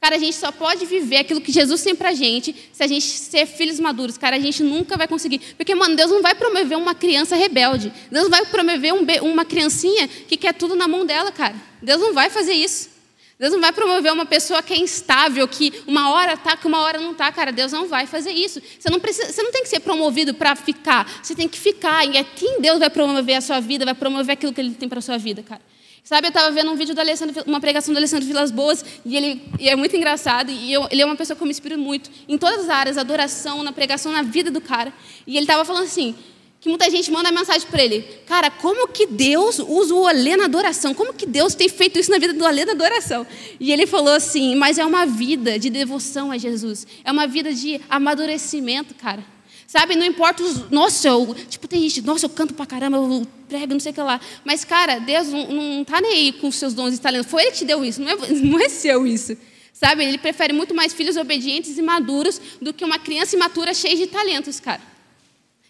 [0.00, 3.04] Cara, a gente só pode viver aquilo que Jesus tem pra gente se a gente
[3.04, 4.16] ser filhos maduros.
[4.16, 5.40] Cara, a gente nunca vai conseguir.
[5.56, 7.92] Porque, mano, Deus não vai promover uma criança rebelde.
[8.08, 11.56] Deus não vai promover um, uma criancinha que quer tudo na mão dela, cara.
[11.82, 12.90] Deus não vai fazer isso.
[13.38, 16.80] Deus não vai promover uma pessoa que é instável, que uma hora está, que uma
[16.80, 17.52] hora não está, cara.
[17.52, 18.60] Deus não vai fazer isso.
[18.78, 21.20] Você não, precisa, você não tem que ser promovido para ficar.
[21.22, 22.04] Você tem que ficar.
[22.04, 24.98] E quem Deus vai promover a sua vida, vai promover aquilo que Ele tem para
[24.98, 25.62] a sua vida, cara.
[26.02, 29.14] Sabe, eu estava vendo um vídeo do Alessandro, uma pregação do Alessandro Vilas Boas, e
[29.14, 31.76] ele e é muito engraçado, e eu, ele é uma pessoa que eu me inspiro
[31.76, 34.90] muito, em todas as áreas, adoração, na pregação, na vida do cara.
[35.26, 36.14] E ele estava falando assim,
[36.60, 40.46] que muita gente manda mensagem para ele, cara, como que Deus usa o Alê na
[40.46, 40.92] adoração?
[40.92, 43.26] Como que Deus tem feito isso na vida do Alê na adoração?
[43.60, 47.52] E ele falou assim, mas é uma vida de devoção a Jesus, é uma vida
[47.52, 49.24] de amadurecimento, cara.
[49.68, 50.70] Sabe, não importa os.
[50.70, 53.94] Nossa, eu, tipo, tem gente, nossa, eu canto pra caramba, eu prego, não sei o
[53.94, 54.18] que lá.
[54.42, 57.30] Mas, cara, Deus não, não tá nem aí com os seus dons e talentos.
[57.30, 59.36] Foi Ele que te deu isso, não é, não é seu isso.
[59.74, 63.94] Sabe, Ele prefere muito mais filhos obedientes e maduros do que uma criança imatura cheia
[63.94, 64.80] de talentos, cara.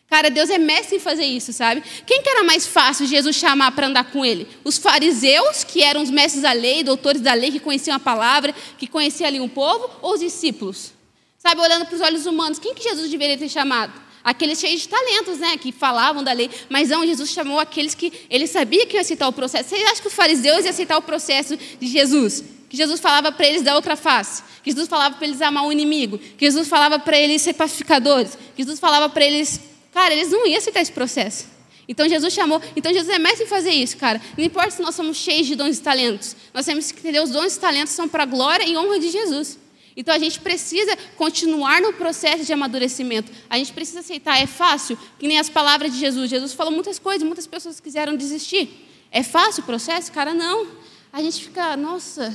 [0.08, 1.82] Cara, Deus é mestre em fazer isso, sabe?
[2.06, 4.48] Quem que era mais fácil Jesus chamar para andar com ele?
[4.64, 8.54] Os fariseus, que eram os mestres da lei, doutores da lei, que conheciam a palavra,
[8.78, 10.92] que conheciam ali um povo, ou os discípulos?
[11.36, 13.92] Sabe, olhando para os olhos humanos, quem que Jesus deveria ter chamado?
[14.24, 18.12] Aqueles cheios de talentos, né, que falavam da lei, mas não, Jesus chamou aqueles que
[18.30, 19.68] ele sabia que ia aceitar o processo.
[19.68, 22.42] Vocês acham que os fariseus iam aceitar o processo de Jesus?
[22.68, 25.72] Que Jesus falava para eles da outra face, que Jesus falava para eles amar o
[25.72, 29.60] inimigo, que Jesus falava para eles ser pacificadores, que Jesus falava para eles.
[29.98, 31.46] Cara, eles não iam aceitar esse processo.
[31.88, 34.22] Então Jesus chamou, então Jesus é mestre em fazer isso, cara.
[34.36, 37.30] Não importa se nós somos cheios de dons e talentos, nós temos que entender os
[37.30, 39.58] dons e talentos são para a glória e honra de Jesus.
[39.96, 43.32] Então a gente precisa continuar no processo de amadurecimento.
[43.50, 44.40] A gente precisa aceitar.
[44.40, 46.30] É fácil, que nem as palavras de Jesus.
[46.30, 48.70] Jesus falou muitas coisas, muitas pessoas quiseram desistir.
[49.10, 50.12] É fácil o processo?
[50.12, 50.68] Cara, não.
[51.12, 52.32] A gente fica, nossa.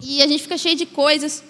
[0.00, 1.44] E a gente fica cheio de coisas.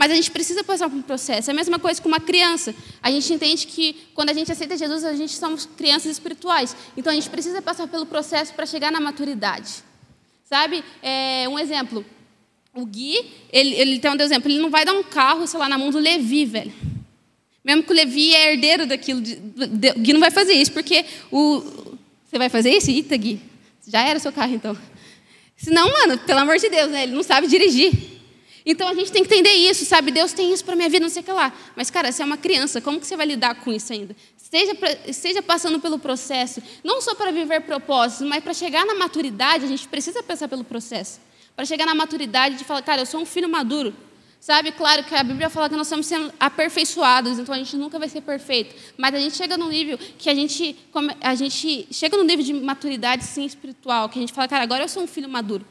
[0.00, 1.50] Mas a gente precisa passar por um processo.
[1.50, 2.74] É a mesma coisa com uma criança.
[3.02, 6.74] A gente entende que quando a gente aceita Jesus, a gente somos crianças espirituais.
[6.96, 9.84] Então a gente precisa passar pelo processo para chegar na maturidade.
[10.48, 10.82] Sabe?
[11.02, 12.02] É, um exemplo.
[12.72, 15.68] O Gui, ele, ele tem um exemplo, ele não vai dar um carro, sei lá,
[15.68, 16.72] na mão do Levi, velho.
[17.62, 21.04] Mesmo que o Levi é herdeiro daquilo, de, de, Gui não vai fazer isso, porque
[21.30, 21.60] o.
[22.24, 22.90] Você vai fazer isso?
[22.90, 23.38] Eita, Gui,
[23.86, 24.74] já era seu carro então.
[25.58, 27.02] Senão, mano, pelo amor de Deus, né?
[27.02, 28.09] Ele não sabe dirigir.
[28.64, 30.10] Então a gente tem que entender isso, sabe?
[30.10, 31.52] Deus tem isso para minha vida, não sei o que lá.
[31.74, 34.14] Mas, cara, você é uma criança, como que você vai lidar com isso ainda?
[34.36, 39.64] Esteja, esteja passando pelo processo, não só para viver propósitos, mas para chegar na maturidade,
[39.64, 41.20] a gente precisa passar pelo processo
[41.60, 43.92] para chegar na maturidade de falar, cara, eu sou um filho maduro.
[44.40, 47.98] Sabe, claro que a Bíblia fala que nós estamos sendo aperfeiçoados, então a gente nunca
[47.98, 48.74] vai ser perfeito.
[48.96, 50.74] Mas a gente chega num nível que a gente,
[51.20, 54.84] a gente chega num nível de maturidade, sim, espiritual, que a gente fala, cara, agora
[54.84, 55.66] eu sou um filho maduro.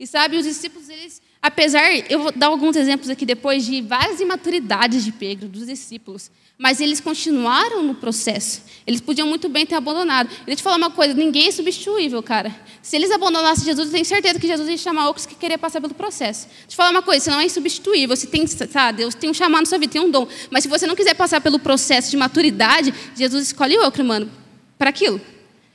[0.00, 4.20] E sabe, os discípulos, eles, apesar, eu vou dar alguns exemplos aqui depois de várias
[4.20, 8.62] imaturidades de Pedro, dos discípulos, mas eles continuaram no processo.
[8.86, 10.28] Eles podiam muito bem ter abandonado.
[10.28, 12.54] Deixa eu te falar uma coisa: ninguém é substituível, cara.
[12.82, 15.80] Se eles abandonassem Jesus, eu tenho certeza que Jesus ia chamar outros que queria passar
[15.80, 16.46] pelo processo.
[16.48, 18.16] Deixa eu falar uma coisa: você não é insubstituível.
[18.16, 20.26] Você tem, sabe, Deus tem um chamado na sua vida, tem um dom.
[20.50, 24.30] Mas se você não quiser passar pelo processo de maturidade, Jesus escolhe outro, mano,
[24.76, 25.20] para aquilo.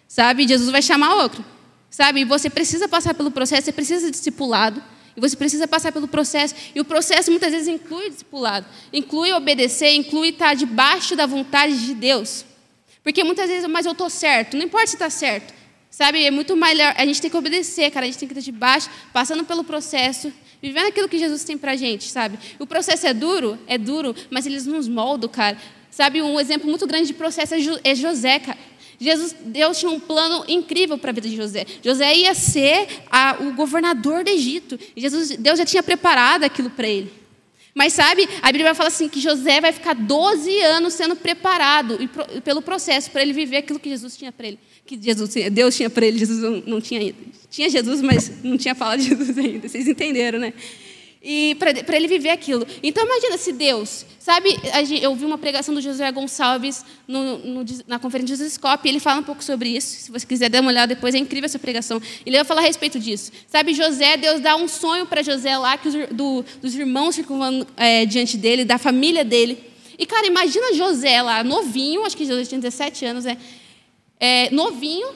[0.08, 0.48] Sabe?
[0.48, 1.44] Jesus vai chamar outro.
[1.90, 2.22] Sabe?
[2.22, 4.84] E você precisa passar pelo processo, você precisa ser discipulado.
[5.16, 6.56] E você precisa passar pelo processo.
[6.74, 11.94] E o processo muitas vezes inclui discipulado, inclui obedecer, inclui estar debaixo da vontade de
[11.94, 12.46] Deus.
[13.04, 14.56] Porque muitas vezes, mas eu estou certo.
[14.56, 15.54] Não importa se está certo.
[15.92, 16.96] Sabe, é muito melhor.
[16.98, 18.06] A gente tem que obedecer, cara.
[18.06, 21.74] A gente tem que estar debaixo, passando pelo processo, vivendo aquilo que Jesus tem para
[21.74, 22.40] a gente, sabe?
[22.58, 25.56] O processo é duro, é duro, mas eles nos moldam, cara.
[25.92, 28.58] Sabe, um exemplo muito grande de processo é, é José, cara.
[29.04, 31.66] Jesus, Deus tinha um plano incrível para a vida de José.
[31.84, 34.80] José ia ser a, o governador do Egito.
[34.96, 37.12] E Jesus, Deus já tinha preparado aquilo para ele.
[37.76, 41.98] Mas sabe, a Bíblia fala assim que José vai ficar 12 anos sendo preparado
[42.44, 44.60] pelo processo para ele viver aquilo que Jesus tinha para ele.
[44.86, 47.18] Que Jesus, Deus tinha para ele, Jesus não, não tinha ainda.
[47.50, 49.68] Tinha Jesus, mas não tinha falado de Jesus ainda.
[49.68, 50.54] Vocês entenderam, né?
[51.24, 52.68] E para ele viver aquilo.
[52.84, 54.60] Então imagina se Deus, sabe,
[55.02, 59.22] eu vi uma pregação do José Gonçalves no, no, na conferência de Scope, ele fala
[59.22, 60.02] um pouco sobre isso.
[60.02, 62.02] Se você quiser dar uma olhada depois, é incrível essa pregação.
[62.26, 63.32] Ele vai falar a respeito disso.
[63.48, 67.66] Sabe, José, Deus dá um sonho para José lá que os, do, dos irmãos ficam
[67.78, 69.58] é, diante dele, da família dele.
[69.98, 73.38] E cara, imagina José lá, novinho, acho que José tinha 17 anos, é,
[74.20, 75.08] é novinho,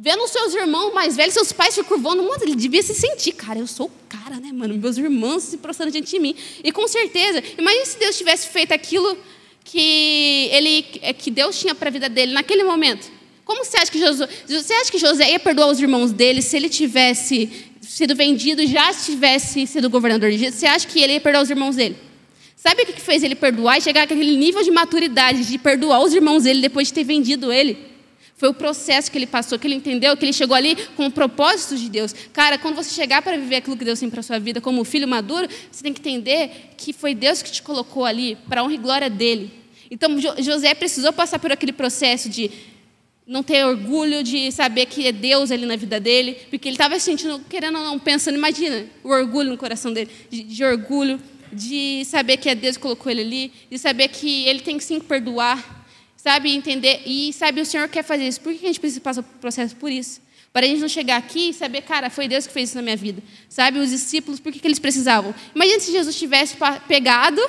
[0.00, 3.58] Vendo seus irmãos mais velhos, seus pais se curvando, mano, ele devia se sentir, cara,
[3.58, 4.78] eu sou o cara, né, mano?
[4.78, 6.36] Meus irmãos se prostrando diante de mim.
[6.62, 9.18] E com certeza, imagine se Deus tivesse feito aquilo
[9.64, 13.10] que, ele, é, que Deus tinha para a vida dele naquele momento.
[13.44, 16.56] Como você acha que José, você acha que José ia perdoar os irmãos dele se
[16.56, 17.50] ele tivesse
[17.82, 21.50] sido vendido, já tivesse sido governador de Egito, você acha que ele ia perdoar os
[21.50, 21.96] irmãos dele?
[22.54, 26.14] Sabe o que fez ele perdoar e chegar àquele nível de maturidade de perdoar os
[26.14, 27.97] irmãos dele depois de ter vendido ele?
[28.38, 31.10] Foi o processo que ele passou, que ele entendeu, que ele chegou ali com o
[31.10, 32.14] propósito de Deus.
[32.32, 35.08] Cara, quando você chegar para viver aquilo que Deus tem para sua vida como filho
[35.08, 38.76] maduro, você tem que entender que foi Deus que te colocou ali para honra e
[38.76, 39.50] glória dele.
[39.90, 42.48] Então José precisou passar por aquele processo de
[43.26, 46.96] não ter orgulho de saber que é Deus ali na vida dele, porque ele estava
[47.00, 51.20] sentindo, querendo ou não, pensando, imagina o orgulho no coração dele, de, de orgulho,
[51.52, 54.84] de saber que é Deus que colocou ele ali, de saber que ele tem que
[54.84, 55.77] sim perdoar,
[56.18, 58.40] sabe, entender, e sabe, o Senhor quer fazer isso.
[58.40, 60.20] Por que a gente precisa passar por processo por isso?
[60.52, 62.82] Para a gente não chegar aqui e saber, cara, foi Deus que fez isso na
[62.82, 63.22] minha vida.
[63.48, 65.34] Sabe, os discípulos, por que, que eles precisavam?
[65.54, 66.56] Imagina se Jesus tivesse
[66.88, 67.40] pegado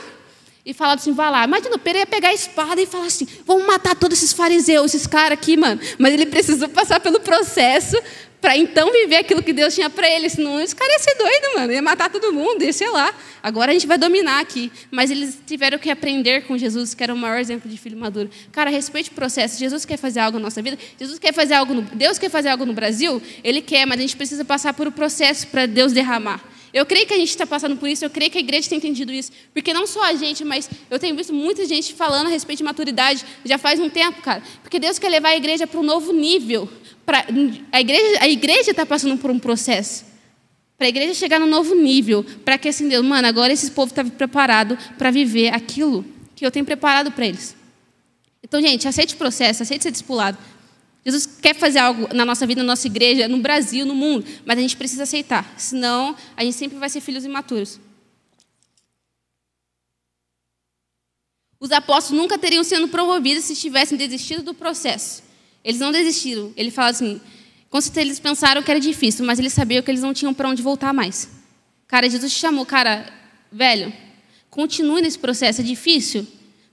[0.70, 1.44] e falado assim, vai lá.
[1.44, 4.94] Imagina, o Pedro ia pegar a espada e falar assim, vamos matar todos esses fariseus,
[4.94, 5.82] esses caras aqui, mano.
[5.98, 7.98] Mas ele precisou passar pelo processo
[8.40, 10.30] para então viver aquilo que Deus tinha para ele.
[10.30, 11.74] Senão esse cara ia ser doido, mano.
[11.74, 13.12] Ia matar todo mundo, ia sei lá.
[13.42, 14.72] Agora a gente vai dominar aqui.
[14.92, 18.30] Mas eles tiveram que aprender com Jesus, que era o maior exemplo de filho maduro.
[18.52, 19.58] Cara, respeite o processo.
[19.58, 20.78] Jesus quer fazer algo na nossa vida.
[21.00, 21.82] Jesus quer fazer algo no...
[21.82, 23.20] Deus quer fazer algo no Brasil?
[23.44, 26.40] Ele quer, mas a gente precisa passar por um processo para Deus derramar.
[26.74, 28.78] Eu creio que a gente está passando por isso, eu creio que a igreja tem
[28.78, 29.32] entendido isso.
[29.54, 32.64] Porque não só a gente, mas eu tenho visto muita gente falando a respeito de
[32.64, 34.44] maturidade já faz um tempo, cara.
[34.62, 36.70] Porque Deus quer levar a igreja para um novo nível.
[37.06, 37.26] Pra,
[37.72, 40.06] a igreja a igreja está passando por um processo.
[40.78, 42.24] Para a igreja chegar num novo nível.
[42.46, 46.06] Para que assim, Deus, mano, agora esse povo está preparado para viver aquilo
[46.36, 47.56] que eu tenho preparado para eles.
[48.42, 50.38] Então, gente, aceite o processo, aceite ser discipulado.
[51.06, 54.58] Jesus quer fazer algo na nossa vida, na nossa igreja, no Brasil, no mundo, mas
[54.58, 57.80] a gente precisa aceitar, senão a gente sempre vai ser filhos imaturos.
[61.60, 65.24] Os apóstolos nunca teriam sido promovidos se tivessem desistido do processo.
[65.64, 66.54] Eles não desistiram.
[66.56, 67.20] Ele fala assim:
[67.70, 70.48] com certeza eles pensaram que era difícil, mas eles sabiam que eles não tinham para
[70.48, 71.30] onde voltar mais.
[71.86, 73.12] Cara, Jesus te chamou, cara,
[73.52, 73.92] velho,
[74.50, 76.26] continue nesse processo, é difícil,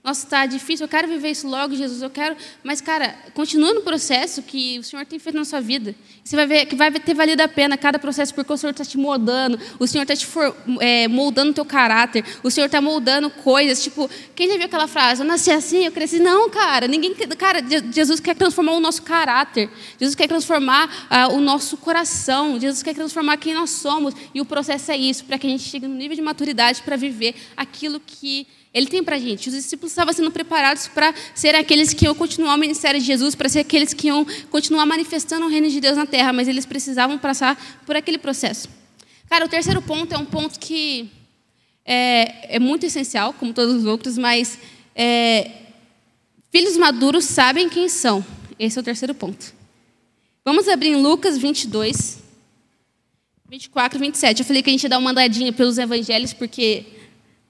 [0.07, 2.33] nossa, está difícil, eu quero viver isso logo, Jesus, eu quero.
[2.63, 5.93] Mas, cara, continua no processo que o Senhor tem feito na sua vida.
[6.23, 8.85] Você vai ver que vai ter valido a pena cada processo, porque o Senhor está
[8.85, 12.79] te moldando, o Senhor está te for, é, moldando o teu caráter, o Senhor está
[12.79, 13.83] moldando coisas.
[13.83, 15.23] Tipo, quem já viu aquela frase?
[15.23, 16.19] Eu nasci assim, eu cresci.
[16.19, 17.13] Não, cara, ninguém.
[17.37, 17.59] Cara,
[17.91, 22.95] Jesus quer transformar o nosso caráter, Jesus quer transformar ah, o nosso coração, Jesus quer
[22.95, 24.13] transformar quem nós somos.
[24.33, 26.95] E o processo é isso, para que a gente chegue no nível de maturidade para
[26.95, 29.49] viver aquilo que ele tem para a gente.
[29.49, 33.33] Os discípulos estavam sendo preparados para ser aqueles que iam continuar o ministério de Jesus,
[33.33, 36.65] para ser aqueles que iam continuar manifestando o reino de Deus na terra, mas eles
[36.65, 38.69] precisavam passar por aquele processo.
[39.27, 41.09] Cara, o terceiro ponto é um ponto que
[41.83, 44.59] é, é muito essencial, como todos os outros, mas
[44.95, 45.51] é,
[46.51, 48.23] filhos maduros sabem quem são.
[48.59, 49.53] Esse é o terceiro ponto.
[50.45, 52.19] Vamos abrir em Lucas 22,
[53.49, 54.39] 24 e 27.
[54.39, 56.85] Eu falei que a gente ia dar uma andadinha pelos evangelhos, porque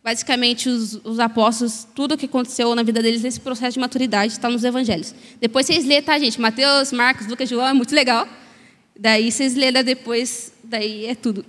[0.07, 4.31] Basicamente, os, os, apóstolos, tudo o que aconteceu na vida deles nesse processo de maturidade
[4.31, 5.13] está nos evangelhos.
[5.37, 6.39] Depois vocês lêem, tá, gente?
[6.39, 8.25] Mateus, Marcos, Lucas, João, é muito legal.
[8.97, 11.45] Daí vocês lêem depois, daí é tudo.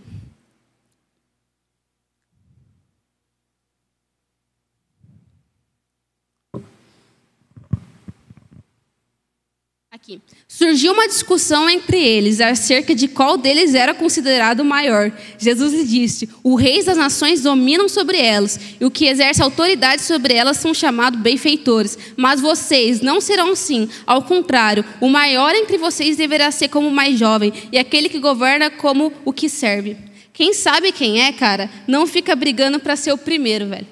[9.93, 10.21] Aqui.
[10.59, 15.13] Surgiu uma discussão entre eles acerca de qual deles era considerado o maior.
[15.39, 20.03] Jesus lhe disse: Os reis das nações dominam sobre elas, e o que exerce autoridade
[20.03, 21.97] sobre elas são chamados benfeitores.
[22.17, 23.89] Mas vocês não serão assim.
[24.05, 28.19] Ao contrário, o maior entre vocês deverá ser como o mais jovem, e aquele que
[28.19, 29.97] governa como o que serve.
[30.33, 33.87] Quem sabe quem é, cara, não fica brigando para ser o primeiro, velho.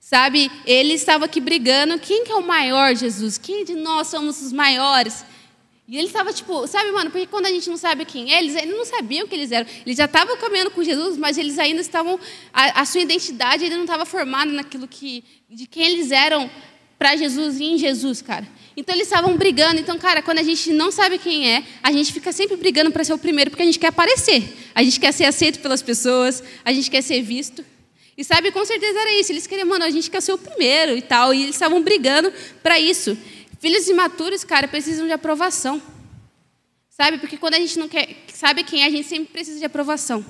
[0.00, 1.98] Sabe, ele estava aqui brigando.
[1.98, 3.36] Quem que é o maior, Jesus?
[3.36, 5.31] Quem de nós somos os maiores?
[5.92, 8.56] E ele estava tipo, sabe, mano, porque quando a gente não sabe quem é, eles,
[8.56, 9.66] eles não sabiam quem eles eram.
[9.84, 12.18] Eles já estavam caminhando com Jesus, mas eles ainda estavam.
[12.50, 15.22] A, a sua identidade ainda não estava formada naquilo que.
[15.50, 16.50] de quem eles eram
[16.98, 18.48] para Jesus e em Jesus, cara.
[18.74, 19.82] Então eles estavam brigando.
[19.82, 23.04] Então, cara, quando a gente não sabe quem é, a gente fica sempre brigando para
[23.04, 24.70] ser o primeiro, porque a gente quer aparecer.
[24.74, 27.62] A gente quer ser aceito pelas pessoas, a gente quer ser visto.
[28.16, 29.30] E sabe, com certeza era isso.
[29.30, 31.34] Eles queriam, mano, a gente quer ser o primeiro e tal.
[31.34, 33.14] E eles estavam brigando para isso.
[33.62, 35.80] Filhos imaturos, cara, precisam de aprovação.
[36.90, 37.18] Sabe?
[37.18, 40.26] Porque quando a gente não quer, sabe quem é, a gente sempre precisa de aprovação.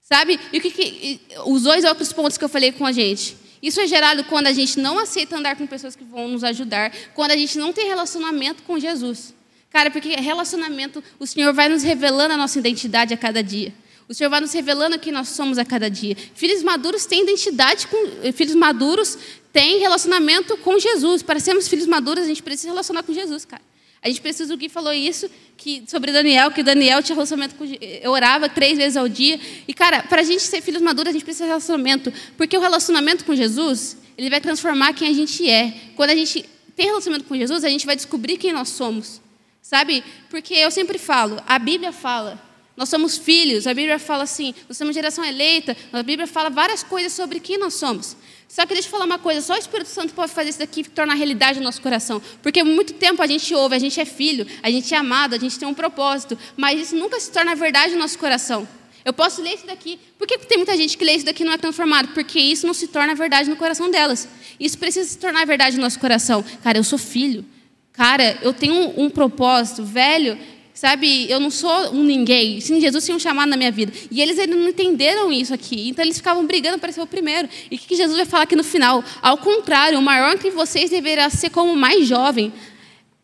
[0.00, 0.40] Sabe?
[0.50, 3.36] E o que, que os dois outros pontos que eu falei com a gente.
[3.62, 6.90] Isso é gerado quando a gente não aceita andar com pessoas que vão nos ajudar,
[7.12, 9.34] quando a gente não tem relacionamento com Jesus.
[9.68, 13.70] Cara, porque relacionamento, o Senhor vai nos revelando a nossa identidade a cada dia.
[14.08, 16.16] O Senhor vai nos revelando quem nós somos a cada dia.
[16.34, 18.32] Filhos maduros têm identidade com.
[18.32, 19.18] Filhos maduros
[19.52, 21.22] têm relacionamento com Jesus.
[21.22, 23.62] Para sermos filhos maduros, a gente precisa relacionar com Jesus, cara.
[24.00, 27.64] A gente precisa, o Gui falou isso, que sobre Daniel, que Daniel tinha relacionamento com.
[27.64, 29.38] Eu orava três vezes ao dia.
[29.66, 32.12] E, cara, para a gente ser filhos maduros, a gente precisa de relacionamento.
[32.36, 35.74] Porque o relacionamento com Jesus, ele vai transformar quem a gente é.
[35.96, 39.20] Quando a gente tem relacionamento com Jesus, a gente vai descobrir quem nós somos.
[39.60, 40.02] Sabe?
[40.30, 42.40] Porque eu sempre falo, a Bíblia fala,
[42.78, 46.84] nós somos filhos, a Bíblia fala assim, nós somos geração eleita, a Bíblia fala várias
[46.84, 48.16] coisas sobre quem nós somos.
[48.48, 50.84] Só que deixa eu falar uma coisa, só o Espírito Santo pode fazer isso daqui
[50.84, 52.22] tornar realidade no nosso coração.
[52.40, 55.38] Porque muito tempo a gente ouve, a gente é filho, a gente é amado, a
[55.38, 58.66] gente tem um propósito, mas isso nunca se torna verdade no nosso coração.
[59.04, 59.98] Eu posso ler isso daqui.
[60.16, 62.08] Por que tem muita gente que lê isso daqui e não é transformado?
[62.14, 64.28] Porque isso não se torna verdade no coração delas.
[64.60, 66.44] Isso precisa se tornar verdade no nosso coração.
[66.62, 67.44] Cara, eu sou filho.
[67.92, 69.82] Cara, eu tenho um, um propósito.
[69.82, 70.38] Velho,
[70.78, 72.60] Sabe, eu não sou um ninguém.
[72.60, 73.92] Sim, Jesus tinha um chamado na minha vida.
[74.12, 75.88] E eles ainda não entenderam isso aqui.
[75.88, 77.48] Então eles ficavam brigando para ser o primeiro.
[77.68, 79.02] E o que Jesus vai falar aqui no final?
[79.20, 82.52] Ao contrário, o maior entre vocês deverá ser como o mais jovem,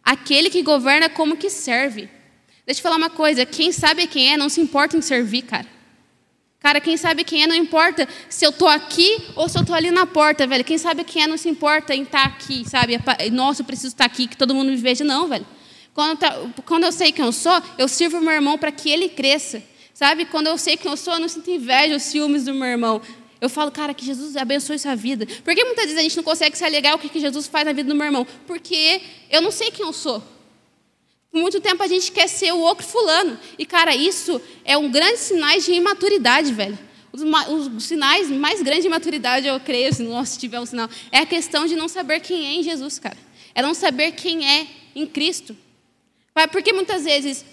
[0.02, 2.08] aquele que governa como que serve.
[2.66, 5.68] Deixa eu falar uma coisa: quem sabe quem é não se importa em servir, cara.
[6.58, 9.76] Cara, quem sabe quem é não importa se eu estou aqui ou se eu estou
[9.76, 10.64] ali na porta, velho.
[10.64, 12.98] Quem sabe quem é não se importa em estar tá aqui, sabe?
[13.30, 15.04] Nossa, eu preciso estar aqui, que todo mundo me veja.
[15.04, 15.46] Não, velho.
[15.94, 16.36] Quando, tá,
[16.66, 19.62] quando eu sei quem eu sou, eu sirvo o meu irmão para que ele cresça.
[19.94, 20.24] Sabe?
[20.24, 23.00] Quando eu sei quem eu sou, eu não sinto inveja ou ciúmes do meu irmão.
[23.40, 25.24] Eu falo, cara, que Jesus abençoe sua vida.
[25.44, 27.72] Por que muitas vezes a gente não consegue se alegar o que Jesus faz na
[27.72, 28.26] vida do meu irmão?
[28.46, 30.20] Porque eu não sei quem eu sou.
[31.30, 33.38] Por muito tempo a gente quer ser o outro fulano.
[33.56, 36.78] E, cara, isso é um grande sinal de imaturidade, velho.
[37.12, 37.22] Os,
[37.68, 41.26] os, sinais mais grandes de imaturidade, eu creio, se nós tiver um sinal, é a
[41.26, 43.16] questão de não saber quem é em Jesus, cara.
[43.54, 44.66] É não saber quem é
[44.96, 45.56] em Cristo.
[46.50, 47.44] Porque muitas vezes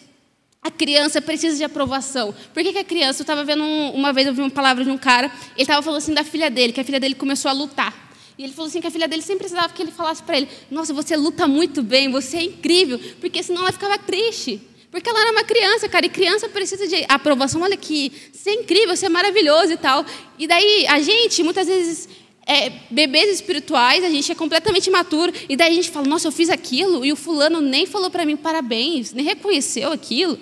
[0.62, 2.34] a criança precisa de aprovação.
[2.54, 3.22] Por que, que a criança?
[3.22, 5.82] Eu estava vendo um, uma vez, eu vi uma palavra de um cara, ele estava
[5.82, 8.12] falando assim da filha dele, que a filha dele começou a lutar.
[8.38, 10.48] E ele falou assim que a filha dele sempre precisava que ele falasse para ele:
[10.70, 14.62] Nossa, você luta muito bem, você é incrível, porque senão ela ficava triste.
[14.90, 17.62] Porque ela era uma criança, cara, e criança precisa de aprovação.
[17.62, 20.06] Olha aqui, você é incrível, você é maravilhoso e tal.
[20.38, 22.10] E daí a gente, muitas vezes,
[22.46, 26.32] é, bebês espirituais, a gente é completamente imaturo, e daí a gente fala, nossa, eu
[26.32, 30.40] fiz aquilo, e o fulano nem falou para mim parabéns, nem reconheceu aquilo.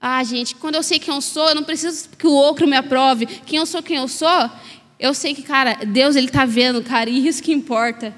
[0.00, 2.76] Ah, gente, quando eu sei quem eu sou, eu não preciso que o outro me
[2.76, 3.24] aprove.
[3.24, 4.50] Quem eu sou, quem eu sou,
[4.98, 8.14] eu sei que, cara, Deus, Ele está vendo, cara, e isso que importa.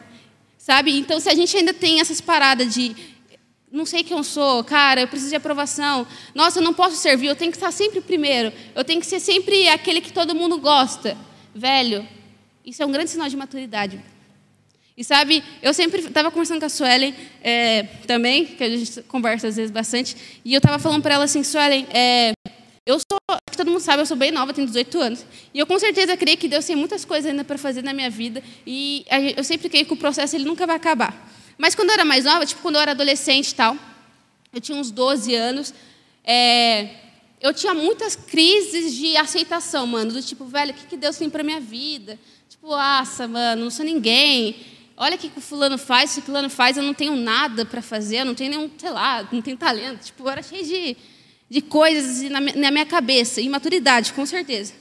[0.58, 0.98] Sabe?
[0.98, 2.96] Então, se a gente ainda tem essas paradas de
[3.70, 6.04] não sei quem eu sou, cara, eu preciso de aprovação.
[6.34, 8.52] Nossa, eu não posso servir, eu tenho que estar sempre primeiro.
[8.74, 11.16] Eu tenho que ser sempre aquele que todo mundo gosta.
[11.54, 12.04] Velho,
[12.66, 14.00] isso é um grande sinal de maturidade.
[14.96, 19.46] E sabe, eu sempre estava conversando com a Suelen é, também, que a gente conversa
[19.46, 22.32] às vezes bastante, e eu estava falando para ela assim, Suelen, é,
[22.84, 23.18] eu sou,
[23.50, 26.16] que todo mundo sabe, eu sou bem nova, tenho 18 anos, e eu com certeza
[26.16, 29.04] creio que Deus tem muitas coisas ainda para fazer na minha vida, e
[29.36, 31.30] eu sempre creio que o processo ele nunca vai acabar.
[31.58, 33.76] Mas quando eu era mais nova, tipo quando eu era adolescente e tal,
[34.52, 35.74] eu tinha uns 12 anos,
[36.24, 36.88] é,
[37.40, 41.28] eu tinha muitas crises de aceitação, mano, do tipo, velho, o que, que Deus tem
[41.28, 42.18] para minha vida?
[42.48, 44.56] Tipo, aça, mano, não sou ninguém.
[44.96, 48.18] Olha o que o fulano faz, o fulano faz, eu não tenho nada para fazer,
[48.18, 50.06] eu não tenho nenhum, sei lá, não tenho talento.
[50.06, 50.96] Tipo, eu era cheio de,
[51.50, 54.72] de coisas na minha, na minha cabeça, imaturidade, com certeza.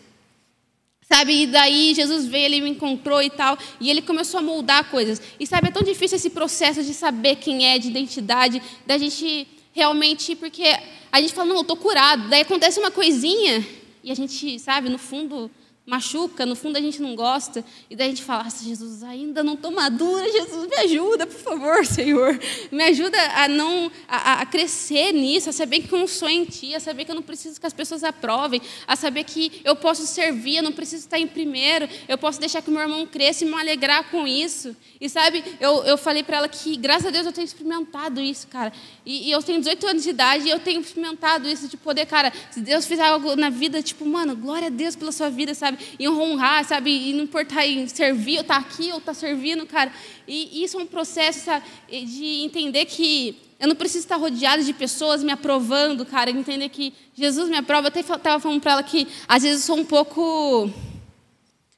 [1.08, 4.90] Sabe, e daí Jesus veio, ele me encontrou e tal, e ele começou a moldar
[4.90, 5.22] coisas.
[5.40, 9.48] E sabe, é tão difícil esse processo de saber quem é, de identidade, da gente
[9.72, 10.64] realmente, porque
[11.12, 12.28] a gente fala, não, eu estou curado.
[12.30, 13.64] Daí acontece uma coisinha,
[14.04, 15.52] e a gente, sabe, no fundo,
[15.86, 19.54] machuca, no fundo a gente não gosta, e daí a gente fala, Jesus, ainda não
[19.54, 22.40] estou madura, Jesus, me ajuda, por favor, Senhor.
[22.72, 26.44] Me ajuda a não a, a, crescer nisso, a saber que eu não sou em
[26.44, 29.76] Ti, a saber que eu não preciso que as pessoas aprovem, a saber que eu
[29.76, 33.46] posso servir, eu não preciso estar em primeiro, eu posso deixar que meu irmão cresça
[33.46, 34.76] e me alegrar com isso.
[35.00, 38.48] E sabe, eu, eu falei para ela que, graças a Deus, eu tenho experimentado isso,
[38.48, 38.74] cara.
[39.06, 42.06] E, e, eu tenho 18 anos de idade e eu tenho experimentado isso de poder,
[42.06, 45.54] cara, se Deus fizer algo na vida, tipo, mano, glória a Deus pela sua vida,
[45.54, 45.75] sabe?
[46.00, 47.10] E honrar, sabe?
[47.10, 49.92] E não importar em servir, ou estar tá aqui, ou estar tá servindo, cara.
[50.28, 51.66] E isso é um processo, sabe?
[51.90, 56.30] De entender que eu não preciso estar rodeado de pessoas me aprovando, cara.
[56.30, 57.88] Entender que Jesus me aprova.
[57.88, 60.70] Eu até estava falando para ela que, às vezes, eu sou um pouco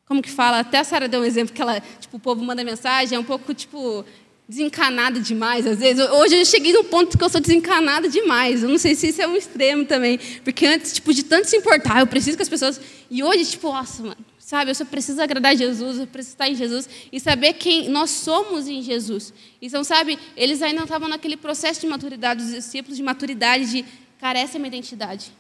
[0.08, 0.60] como que fala?
[0.60, 3.26] Até a Sara deu um exemplo que ela, tipo, o povo manda mensagem, é um
[3.26, 4.06] pouco, tipo,
[4.48, 6.08] desencanada demais, às vezes.
[6.10, 8.64] Hoje eu cheguei num ponto que eu sou desencanada demais.
[8.64, 10.18] Eu não sei se isso é um extremo também.
[10.43, 12.80] Porque antes, tipo, de tanto se importar, eu preciso que as pessoas.
[13.10, 14.72] E hoje, tipo, nossa, mano, sabe?
[14.72, 18.68] Eu só preciso agradar Jesus, eu preciso estar em Jesus e saber quem nós somos
[18.68, 19.34] em Jesus.
[19.62, 23.86] Então, sabe, eles ainda estavam naquele processo de maturidade, os discípulos de maturidade, de,
[24.20, 25.32] cara, essa é minha identidade.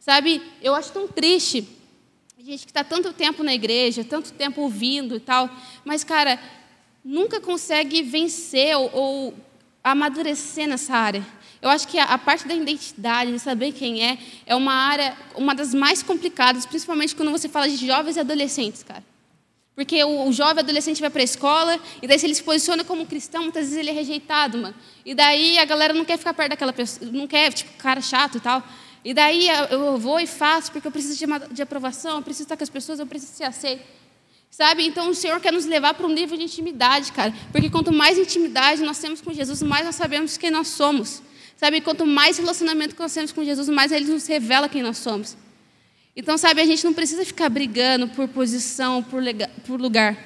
[0.00, 1.66] Sabe, eu acho tão triste
[2.44, 5.48] gente que está tanto tempo na igreja, tanto tempo ouvindo e tal,
[5.82, 6.38] mas, cara,
[7.04, 9.34] nunca consegue vencer ou, ou
[9.82, 11.24] amadurecer nessa área.
[11.60, 15.16] Eu acho que a, a, parte da identidade, de saber quem é, é uma área,
[15.34, 19.04] uma das mais complicadas, principalmente quando você fala de jovens e adolescentes, cara.
[19.74, 22.84] Porque o, o jovem adolescente vai para a escola, e daí se ele se posiciona
[22.84, 24.74] como cristão, muitas vezes ele é rejeitado, mano.
[25.04, 28.38] E daí a galera não quer ficar perto daquela pessoa, não quer, tipo, cara chato
[28.38, 28.62] e tal.
[29.04, 32.56] E daí eu vou e faço, porque eu preciso de, de aprovação, eu preciso estar
[32.56, 33.82] com as pessoas, eu preciso ser aceito.
[34.56, 34.86] Sabe?
[34.86, 37.34] Então o Senhor quer nos levar para um nível de intimidade, cara.
[37.50, 41.20] Porque quanto mais intimidade nós temos com Jesus, mais nós sabemos quem nós somos.
[41.56, 41.80] Sabe?
[41.80, 45.36] Quanto mais relacionamento nós temos com Jesus, mais Ele nos revela quem nós somos.
[46.14, 49.20] Então, sabe, a gente não precisa ficar brigando por posição, por,
[49.66, 50.16] por lugar.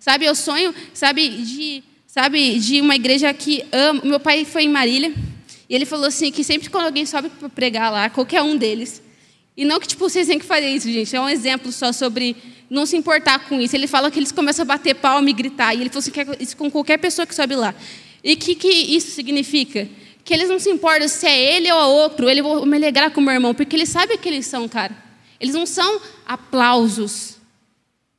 [0.00, 4.00] Sabe, eu sonho, sabe, de, sabe, de uma igreja que ama.
[4.02, 5.14] Meu pai foi em Marília
[5.68, 9.00] e ele falou assim que sempre quando alguém sobe para pregar lá, qualquer um deles,
[9.56, 11.14] e não que tipo vocês têm que fazer isso, gente.
[11.14, 12.36] É um exemplo só sobre
[12.70, 13.74] não se importar com isso.
[13.74, 15.74] Ele fala que eles começam a bater palma e gritar.
[15.74, 17.74] E ele falou assim que isso com qualquer pessoa que sobe lá.
[18.22, 19.88] E o que, que isso significa?
[20.24, 22.28] Que eles não se importam se é ele ou outro.
[22.28, 24.94] Ele vai me alegrar com o meu irmão, porque ele sabe que eles são, cara.
[25.40, 27.36] Eles não são aplausos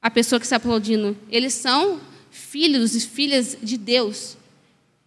[0.02, 1.18] a pessoa que está aplaudindo.
[1.30, 2.00] Eles são
[2.32, 4.38] filhos e filhas de Deus.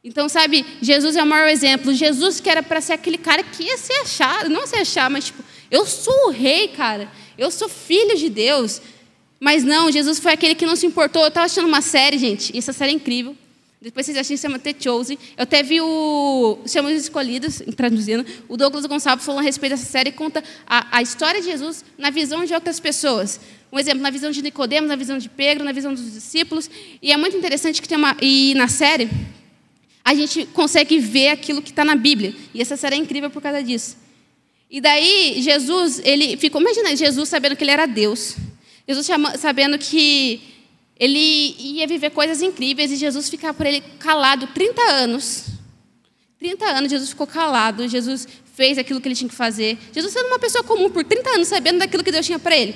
[0.05, 1.95] Então, sabe, Jesus é o maior exemplo.
[1.95, 5.27] Jesus que era para ser aquele cara que ia ser achado, não se achar, mas
[5.27, 7.11] tipo, eu sou o rei, cara.
[7.39, 8.83] Eu sou filho de Deus.
[9.43, 11.23] Mas não, Jesus foi aquele que não se importou.
[11.23, 13.37] Eu estava achando uma série, gente, e essa série é incrível.
[13.81, 15.19] Depois vocês acham que chama The Chosen.
[15.37, 18.25] Eu até vi o Chama os Escolhidos, traduzindo.
[18.49, 21.85] O Douglas Gonçalves falou a respeito dessa série e conta a, a história de Jesus
[21.99, 23.41] na visão de outras pessoas.
[23.73, 26.71] Um exemplo, na visão de Nicodemos, na visão de Pedro, na visão dos discípulos.
[27.03, 28.17] E é muito interessante que tem uma.
[28.23, 29.11] E na série,
[30.05, 32.33] a gente consegue ver aquilo que está na Bíblia.
[32.55, 33.97] E essa série é incrível por causa disso.
[34.71, 36.61] E daí, Jesus, ele ficou.
[36.61, 38.37] Imagina, Jesus sabendo que ele era Deus.
[38.95, 39.07] Jesus
[39.39, 40.41] sabendo que
[40.99, 45.47] ele ia viver coisas incríveis e Jesus ficava por ele calado 30 anos.
[46.39, 49.79] 30 anos Jesus ficou calado, Jesus fez aquilo que ele tinha que fazer.
[49.93, 52.75] Jesus sendo uma pessoa comum por 30 anos, sabendo daquilo que Deus tinha para ele.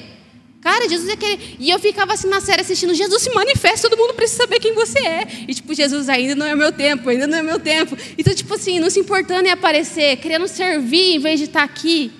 [0.60, 1.56] Cara, Jesus é aquele.
[1.60, 4.72] E eu ficava assim na série assistindo, Jesus se manifesta, todo mundo precisa saber quem
[4.72, 5.26] você é.
[5.46, 7.96] E tipo, Jesus, ainda não é meu tempo, ainda não é meu tempo.
[8.18, 12.10] Então, tipo assim, não se importando em aparecer, querendo servir em vez de estar aqui.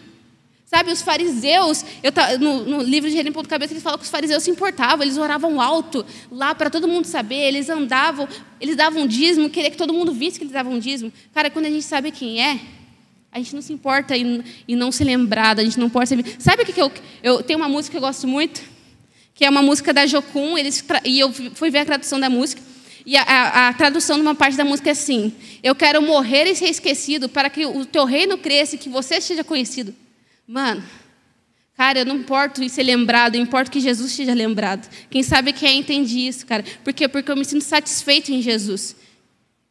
[0.67, 2.11] Sabe, os fariseus, eu,
[2.41, 5.17] no, no livro de Jeremias Ponto Cabeça, ele fala que os fariseus se importavam, eles
[5.17, 8.29] oravam alto lá para todo mundo saber, eles andavam,
[8.61, 11.13] eles davam dízimo, queria que todo mundo visse que eles davam dízimo.
[11.33, 12.59] Cara, quando a gente sabe quem é,
[13.31, 16.25] a gente não se importa em, em não ser lembrado, a gente não pode ser.
[16.41, 16.91] Sabe o que, que eu,
[17.23, 18.61] eu tenho uma música que eu gosto muito,
[19.37, 22.61] que é uma música da Jocum, eles, e eu fui ver a tradução da música.
[23.05, 26.51] E a, a, a, tradução de uma parte da música é assim: Eu quero morrer
[26.51, 29.95] e ser esquecido para que o teu reino cresça e que você seja conhecido.
[30.47, 30.83] Mano,
[31.77, 34.89] cara, eu não importo em ser lembrado, eu importo que Jesus seja lembrado.
[35.11, 36.65] Quem sabe quem entende isso, cara.
[36.85, 37.09] Por quê?
[37.09, 38.95] Porque eu me sinto satisfeito em Jesus.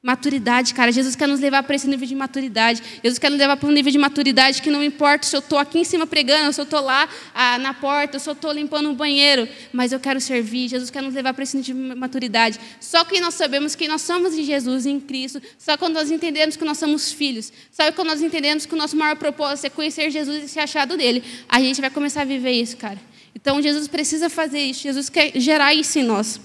[0.06, 0.92] Maturidade, cara.
[0.92, 2.80] Jesus quer nos levar para esse nível de maturidade.
[3.04, 5.58] Jesus quer nos levar para um nível de maturidade que não importa se eu estou
[5.58, 8.88] aqui em cima pregando, se eu estou lá ah, na porta, se eu estou limpando
[8.88, 10.68] um banheiro, mas eu quero servir.
[10.68, 12.60] Jesus quer nos levar para esse nível de maturidade.
[12.80, 15.42] Só que nós sabemos quem nós somos em Jesus, em Cristo.
[15.58, 17.52] Só quando nós entendemos que nós somos filhos.
[17.72, 20.96] Sabe quando nós entendemos que o nosso maior propósito é conhecer Jesus e ser achado
[20.96, 21.24] dele.
[21.50, 23.00] A gente vai começar a viver isso, cara.
[23.34, 24.84] Então Jesus precisa fazer isso.
[24.84, 26.40] Jesus quer gerar isso em nós.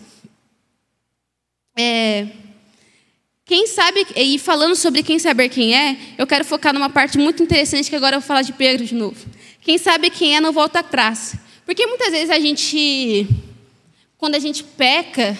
[1.79, 2.27] É.
[3.51, 7.43] Quem sabe, e falando sobre quem saber quem é, eu quero focar numa parte muito
[7.43, 9.27] interessante que agora eu vou falar de Pedro de novo.
[9.61, 11.35] Quem sabe quem é não volta atrás.
[11.67, 13.27] Porque muitas vezes a gente,
[14.17, 15.37] quando a gente peca,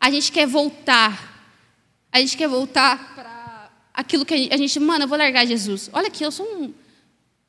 [0.00, 1.44] a gente quer voltar.
[2.10, 5.90] A gente quer voltar para aquilo que a gente, mano, eu vou largar Jesus.
[5.92, 6.72] Olha aqui, eu sou um.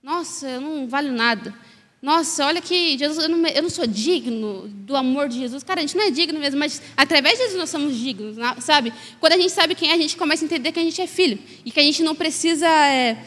[0.03, 1.55] Nossa, eu não valho nada.
[2.01, 5.63] Nossa, olha que Jesus, eu não, eu não, sou digno do amor de Jesus.
[5.63, 8.93] Cara, a gente não é digno mesmo, mas através de Jesus nós somos dignos, sabe?
[9.19, 11.07] Quando a gente sabe quem é, a gente começa a entender que a gente é
[11.07, 13.21] filho e que a gente não precisa, é,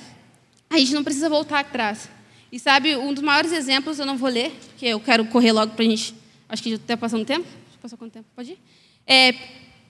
[0.71, 2.09] a gente não precisa voltar atrás.
[2.51, 5.75] E sabe, um dos maiores exemplos, eu não vou ler, porque eu quero correr logo
[5.75, 6.15] para a gente.
[6.49, 7.47] Acho que já está passando tempo.
[7.81, 8.27] Passou quanto tempo?
[8.35, 8.59] Pode ir?
[9.07, 9.35] É,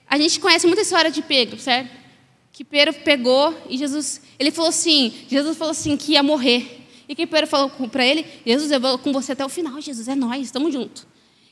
[0.07, 1.89] a gente conhece muita história de Pedro, certo?
[2.51, 6.82] Que Pedro pegou e Jesus, ele falou assim, Jesus falou assim que ia morrer.
[7.17, 9.79] E Pedro falou para ele: Jesus, eu vou com você até o final.
[9.79, 11.05] Jesus, é nós, estamos juntos.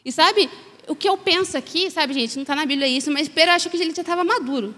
[0.03, 0.49] E sabe,
[0.87, 3.71] o que eu penso aqui, sabe, gente, não está na Bíblia isso, mas Pedro achou
[3.71, 4.73] que ele já estava maduro.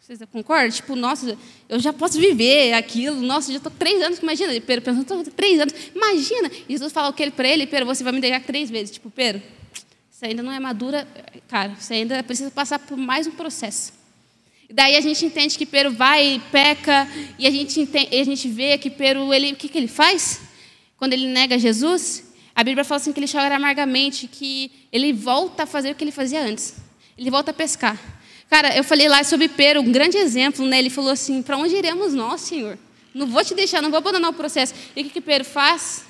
[0.00, 0.70] Vocês concordam?
[0.70, 1.36] Tipo, nossa,
[1.68, 3.20] eu já posso viver aquilo.
[3.20, 4.20] Nossa, já estou três anos.
[4.20, 5.74] Imagina, Pedro pensando, estou três anos.
[5.92, 6.48] Imagina.
[6.68, 7.66] Jesus fala o que para ele?
[7.66, 8.92] Pedro, você vai me negar três vezes.
[8.92, 9.42] Tipo, Pedro,
[10.08, 11.08] você ainda não é madura.
[11.48, 13.92] Cara, você ainda precisa passar por mais um processo.
[14.70, 17.08] Daí a gente entende que Pero vai e peca,
[17.38, 20.40] e a gente, entende, a gente vê que Pero, ele, o que, que ele faz?
[20.96, 25.64] Quando ele nega Jesus, a Bíblia fala assim que ele chora amargamente, que ele volta
[25.64, 26.74] a fazer o que ele fazia antes.
[27.16, 27.98] Ele volta a pescar.
[28.48, 30.78] Cara, eu falei lá sobre Pedro, um grande exemplo, né?
[30.78, 32.78] Ele falou assim: para onde iremos nós, Senhor?
[33.12, 34.74] Não vou te deixar, não vou abandonar o processo.
[34.94, 36.04] E o que, que Pedro faz?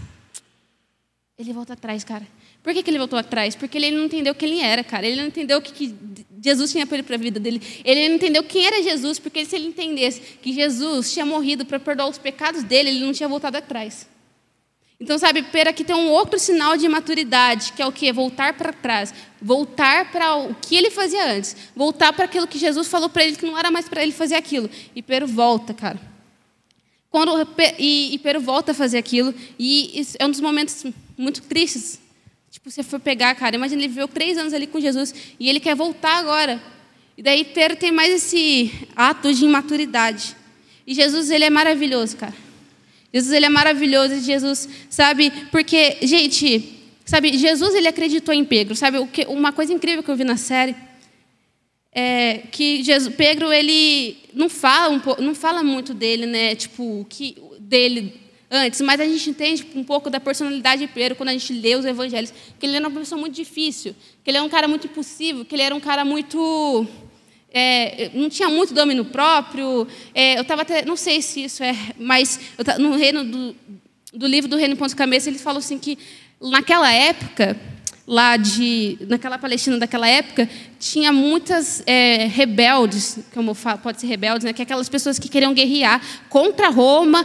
[1.38, 2.26] Ele volta atrás, cara.
[2.66, 3.54] Por que, que ele voltou atrás?
[3.54, 5.06] Porque ele não entendeu quem ele era, cara.
[5.06, 5.94] Ele não entendeu o que, que
[6.42, 7.62] Jesus tinha para a vida dele.
[7.84, 11.78] Ele não entendeu quem era Jesus, porque se ele entendesse que Jesus tinha morrido para
[11.78, 14.08] perdoar os pecados dele, ele não tinha voltado atrás.
[14.98, 18.12] Então, sabe, Pedro aqui tem um outro sinal de maturidade, que é o quê?
[18.12, 19.14] Voltar para trás.
[19.40, 21.56] Voltar para o que ele fazia antes.
[21.72, 24.34] Voltar para aquilo que Jesus falou para ele, que não era mais para ele fazer
[24.34, 24.68] aquilo.
[24.92, 26.00] E Pedro volta, cara.
[27.10, 27.46] Quando,
[27.78, 30.84] e, e Pedro volta a fazer aquilo, e é um dos momentos
[31.16, 32.04] muito tristes.
[32.56, 35.60] Tipo, você for pegar, cara, imagina, ele viveu três anos ali com Jesus, e ele
[35.60, 36.58] quer voltar agora.
[37.14, 40.34] E daí Pedro tem mais esse ato de imaturidade.
[40.86, 42.32] E Jesus, ele é maravilhoso, cara.
[43.12, 45.30] Jesus ele é maravilhoso, Jesus, sabe?
[45.52, 48.96] Porque, gente, sabe, Jesus ele acreditou em Pedro, sabe?
[49.28, 50.74] Uma coisa incrível que eu vi na série
[51.92, 56.54] é que Jesus, Pedro ele não fala um pouco, não fala muito dele, né?
[56.54, 61.30] Tipo, que dele antes, mas a gente entende um pouco da personalidade de Pedro quando
[61.30, 64.46] a gente lê os evangelhos, que ele era uma pessoa muito difícil, que ele era
[64.46, 66.86] um cara muito impossível, que ele era um cara muito
[67.52, 69.86] é, não tinha muito domínio próprio.
[70.14, 73.56] É, eu estava até, não sei se isso é, mas eu, no reino do,
[74.12, 75.98] do livro do Reino Ponto Cabeça, ele falou assim que
[76.40, 77.58] naquela época
[78.06, 80.48] lá de naquela Palestina daquela época
[80.78, 85.28] tinha muitas é, rebeldes, como falo, pode ser rebeldes, né, que é aquelas pessoas que
[85.28, 87.24] queriam guerrear contra Roma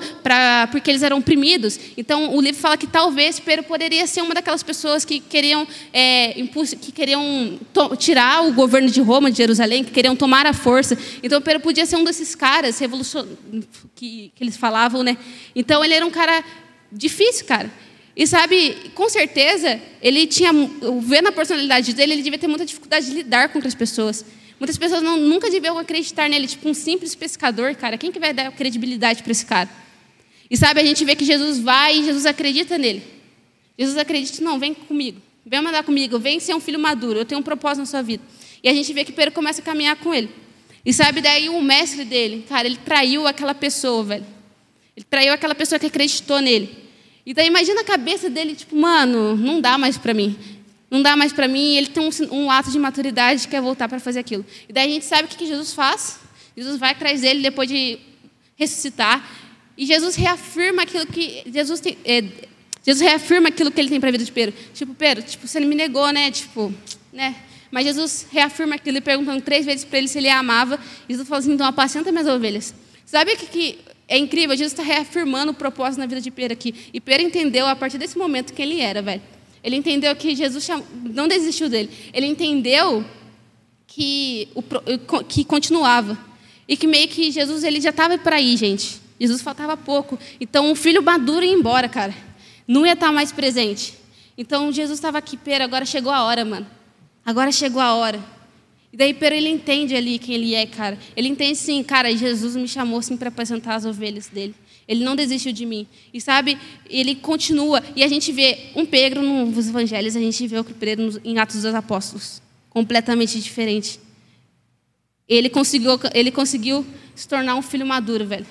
[0.71, 1.79] porque eles eram oprimidos.
[1.95, 6.39] Então o livro fala que talvez Pedro poderia ser uma daquelas pessoas que queriam é,
[6.39, 7.59] impulso, que queriam
[7.97, 10.97] tirar o governo de Roma, de Jerusalém, que queriam tomar a força.
[11.21, 13.25] Então Pedro podia ser um desses caras revolucion...
[13.93, 15.17] que, que eles falavam, né?
[15.55, 16.43] Então ele era um cara
[16.91, 17.69] difícil, cara.
[18.22, 20.53] E sabe, com certeza, ele tinha,
[21.01, 24.24] vendo a personalidade dele, ele devia ter muita dificuldade de lidar com outras pessoas.
[24.59, 27.97] Muitas pessoas não, nunca deviam acreditar nele, tipo um simples pescador, cara.
[27.97, 29.67] Quem que vai dar credibilidade para esse cara?
[30.51, 33.01] E sabe, a gente vê que Jesus vai e Jesus acredita nele.
[33.76, 37.41] Jesus acredita, não, vem comigo, vem mandar comigo, vem ser um filho maduro, eu tenho
[37.41, 38.24] um propósito na sua vida.
[38.63, 40.30] E a gente vê que Pedro começa a caminhar com ele.
[40.86, 44.28] E sabe, daí o mestre dele, cara, ele traiu aquela pessoa, velho.
[44.95, 46.91] Ele traiu aquela pessoa que acreditou nele.
[47.26, 50.38] E daí imagina a cabeça dele, tipo, mano, não dá mais para mim.
[50.89, 51.74] Não dá mais para mim.
[51.74, 54.45] E ele tem um, um, ato de maturidade que quer voltar para fazer aquilo.
[54.67, 56.19] E daí a gente sabe o que, Jesus faz.
[56.55, 57.99] Jesus vai atrás dele depois de
[58.55, 59.26] ressuscitar.
[59.78, 62.24] E Jesus reafirma aquilo que Jesus tem, é,
[62.84, 64.55] Jesus reafirma aquilo que ele tem para a vida de Pedro.
[64.74, 66.32] Tipo, Pedro, tipo, você me negou, né?
[66.32, 66.74] Tipo,
[67.13, 67.36] né?
[67.69, 70.80] Mas Jesus reafirma aquilo perguntando três vezes para ele se ele a amava.
[71.07, 72.74] E Jesus falou assim: então apacenta minhas ovelhas.
[73.05, 73.80] Sabe o que, que
[74.12, 76.76] é incrível, Jesus está reafirmando o propósito na vida de Pedro aqui.
[76.93, 79.22] E Pedro entendeu a partir desse momento quem ele era, velho.
[79.64, 80.68] Ele entendeu que Jesus
[81.14, 81.89] não desistiu dele.
[82.12, 83.05] Ele entendeu
[83.88, 84.62] que, o,
[85.24, 86.20] que continuava.
[86.68, 88.99] E que meio que Jesus ele já estava para aí, gente.
[89.18, 90.20] Jesus faltava pouco.
[90.41, 92.14] Então, o filho maduro ia embora, cara.
[92.68, 93.93] Não ia estar mais presente.
[94.38, 96.68] Então, Jesus estava aqui, Pedro, agora chegou a hora, mano.
[97.26, 98.20] Agora chegou a hora.
[98.94, 100.98] E daí Pedro ele entende ali quem ele é, cara.
[101.16, 104.54] Ele entende sim, cara, Jesus me chamou assim para apresentar as ovelhas dele.
[104.88, 105.88] Ele não desistiu de mim.
[106.14, 106.58] E sabe,
[106.89, 107.82] ele continua.
[107.96, 111.62] E a gente vê um Pedro nos evangelhos, a gente vê o Pedro em Atos
[111.62, 112.42] dos Apóstolos.
[112.70, 114.00] Completamente diferente.
[115.28, 116.86] Ele conseguiu, ele conseguiu
[117.16, 118.46] se tornar um filho maduro, velho.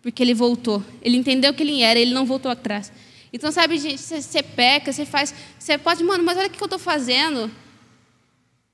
[0.00, 0.82] Porque ele voltou.
[1.02, 2.90] Ele entendeu quem ele era, ele não voltou atrás.
[3.30, 5.34] Então, sabe, gente, você peca, você faz.
[5.58, 7.50] Você pode, mano, mas olha o que eu estou fazendo.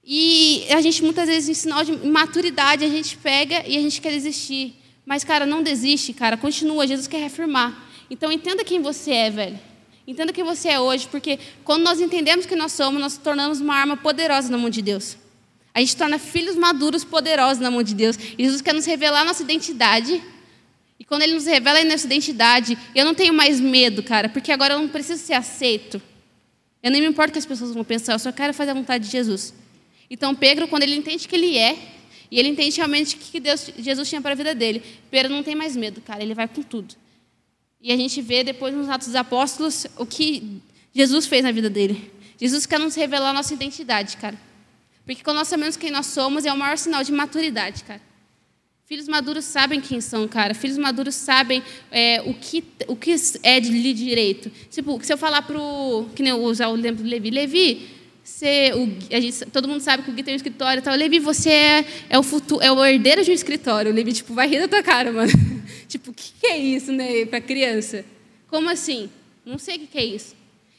[0.05, 4.01] E a gente muitas vezes, em sinal de maturidade, a gente pega e a gente
[4.01, 4.75] quer desistir.
[5.07, 6.37] Mas, cara, não desiste, cara.
[6.37, 6.87] Continua.
[6.87, 7.89] Jesus quer reafirmar.
[8.11, 9.59] Então, entenda quem você é, velho.
[10.07, 13.75] Entenda quem você é hoje, porque quando nós entendemos quem nós somos, nós tornamos uma
[13.75, 15.17] arma poderosa na mão de Deus.
[15.73, 18.19] A gente torna filhos maduros poderosos na mão de Deus.
[18.37, 20.23] E Jesus quer nos revelar a nossa identidade.
[20.99, 24.53] E quando Ele nos revela a nossa identidade, eu não tenho mais medo, cara, porque
[24.53, 26.03] agora eu não preciso ser aceito.
[26.83, 28.75] Eu nem me importo o que as pessoas vão pensar, eu só quero fazer a
[28.75, 29.55] vontade de Jesus.
[30.13, 31.75] Então, Pedro, quando ele entende que ele é,
[32.31, 35.43] e ele entende realmente o que Deus, Jesus tinha para a vida dele, Pedro não
[35.43, 36.95] tem mais medo, cara, ele vai com tudo.
[37.81, 40.61] E a gente vê depois nos Atos dos Apóstolos o que
[40.95, 42.13] Jesus fez na vida dele.
[42.39, 44.39] Jesus quer nos revelar a nossa identidade, cara.
[45.07, 48.03] Porque quando nós sabemos quem nós somos, é o maior sinal de maturidade, cara.
[48.85, 50.53] Filhos maduros sabem quem são, cara.
[50.53, 54.53] Filhos maduros sabem é, o, que, o que é de direito.
[54.71, 56.11] Tipo, se eu falar para o.
[56.15, 57.31] Que nem eu usar o exemplo do Levi.
[57.31, 58.02] Levi,
[58.43, 60.95] você, o, a gente, todo mundo sabe que o Gui tem um escritório e tal.
[60.97, 63.93] Levi, você é, é, o futuro, é o herdeiro de um escritório.
[63.93, 65.31] O Levi, tipo, vai rir da tua cara, mano.
[65.87, 68.05] tipo, o que, que é isso, né, para criança?
[68.49, 69.09] Como assim?
[69.47, 70.35] Não sei o que, que é isso.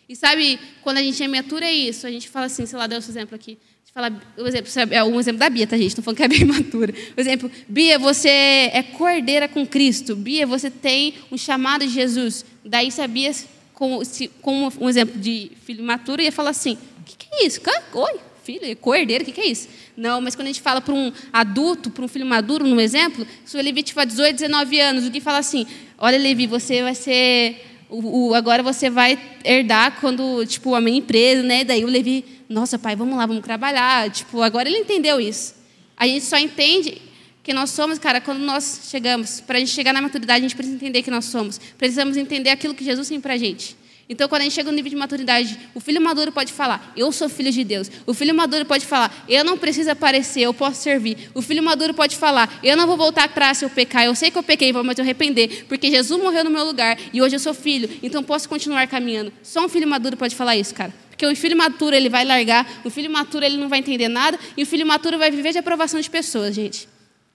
[0.10, 2.06] E sabe, quando a gente é miniatura, é isso.
[2.06, 3.58] A gente fala assim, sei lá, deu esse exemplo aqui.
[3.94, 5.90] Falar, o exemplo, é um exemplo da Bia, tá, gente?
[5.90, 6.94] Estou falando que é bem imatura.
[7.16, 10.16] O exemplo, Bia, você é cordeira com Cristo.
[10.16, 12.44] Bia, você tem um chamado de Jesus.
[12.66, 13.32] Daí, se a Bia,
[13.76, 14.32] com, se,
[14.80, 17.60] um exemplo de filho imaturo, ia falar assim: o que, que, é isso?
[17.94, 19.68] Oi, filho, cordeiro, o que, que, é isso?
[19.96, 23.28] Não, mas quando a gente fala para um adulto, para um filho maduro, no exemplo,
[23.44, 26.96] se o Levi tiver 18, 19 anos, o que fala assim: olha, Levi, você vai
[26.96, 31.66] ser o, o, agora você vai herdar quando, tipo, a minha empresa, né?
[31.66, 34.10] Daí o Levi, nossa, pai, vamos lá, vamos trabalhar.
[34.10, 35.56] Tipo, agora ele entendeu isso.
[35.98, 37.02] A gente só entende
[37.44, 39.42] que nós somos, cara, quando nós chegamos.
[39.42, 41.60] Para a gente chegar na maturidade, a gente precisa entender que nós somos.
[41.78, 43.76] Precisamos entender aquilo que Jesus tem para a gente.
[44.10, 47.12] Então, quando a gente chega no nível de maturidade, o filho maduro pode falar, eu
[47.12, 47.90] sou filho de Deus.
[48.06, 51.32] O filho maduro pode falar, eu não preciso aparecer, eu posso servir.
[51.34, 54.04] O filho maduro pode falar, eu não vou voltar atrás se eu pecar.
[54.04, 57.22] Eu sei que eu pequei, mas eu arrepender, porque Jesus morreu no meu lugar e
[57.22, 59.32] hoje eu sou filho, então posso continuar caminhando.
[59.42, 60.94] Só um filho maduro pode falar isso, cara.
[61.10, 64.38] Porque o filho maturo ele vai largar, o filho maturo ele não vai entender nada,
[64.58, 66.90] e o filho maturo vai viver de aprovação de pessoas, gente.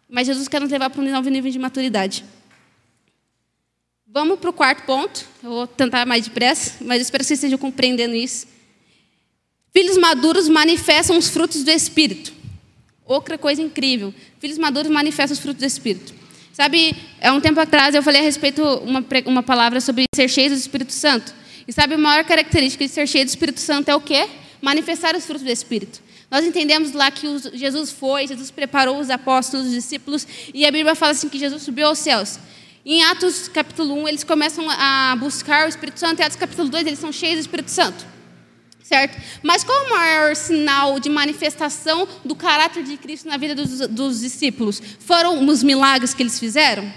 [0.08, 2.24] Mas Jesus quer nos levar para um novo nível de maturidade.
[4.10, 5.22] Vamos para o quarto ponto.
[5.42, 8.46] Eu vou tentar mais depressa, mas espero que vocês estejam compreendendo isso.
[9.70, 12.32] Filhos maduros manifestam os frutos do Espírito.
[13.04, 14.14] Outra coisa incrível.
[14.40, 16.14] Filhos maduros manifestam os frutos do Espírito.
[16.54, 20.48] Sabe, há um tempo atrás eu falei a respeito uma uma palavra sobre ser cheio
[20.48, 21.34] do Espírito Santo.
[21.66, 24.26] E sabe, a maior característica de ser cheio do Espírito Santo é o quê?
[24.62, 26.00] Manifestar os frutos do Espírito.
[26.30, 30.94] Nós entendemos lá que Jesus foi, Jesus preparou os apóstolos, os discípulos, e a Bíblia
[30.94, 32.38] fala assim que Jesus subiu aos céus.
[32.90, 36.22] Em Atos capítulo 1, eles começam a buscar o Espírito Santo.
[36.22, 38.06] Em Atos capítulo 2, eles são cheios do Espírito Santo.
[38.82, 39.20] Certo?
[39.42, 44.20] Mas qual o maior sinal de manifestação do caráter de Cristo na vida dos, dos
[44.20, 44.80] discípulos?
[45.00, 46.90] Foram os milagres que eles fizeram?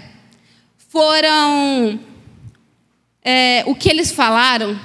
[0.88, 2.00] Foram
[3.22, 4.80] é, o que eles falaram?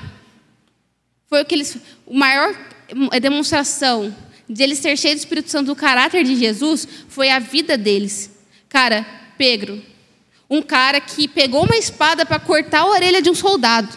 [1.29, 1.77] Foi o que eles.
[2.05, 2.53] O maior
[3.21, 4.13] demonstração
[4.49, 8.29] de eles ser cheios do Espírito Santo do caráter de Jesus foi a vida deles.
[8.67, 9.81] Cara, Pedro,
[10.49, 13.89] um cara que pegou uma espada para cortar a orelha de um soldado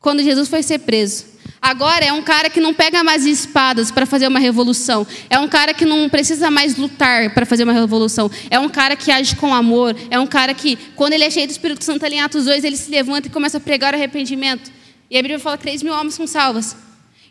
[0.00, 1.32] quando Jesus foi ser preso.
[1.60, 5.06] Agora é um cara que não pega mais espadas para fazer uma revolução.
[5.30, 8.28] É um cara que não precisa mais lutar para fazer uma revolução.
[8.50, 9.94] É um cara que age com amor.
[10.10, 12.64] É um cara que, quando ele é cheio do Espírito Santo ali em Atos 2,
[12.64, 14.72] ele se levanta e começa a pregar arrependimento.
[15.08, 16.76] E a Bíblia fala que 3 mil almas são salvas.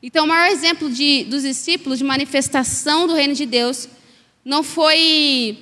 [0.01, 3.89] Então, o maior exemplo de, dos discípulos de manifestação do reino de Deus
[4.45, 5.59] não foi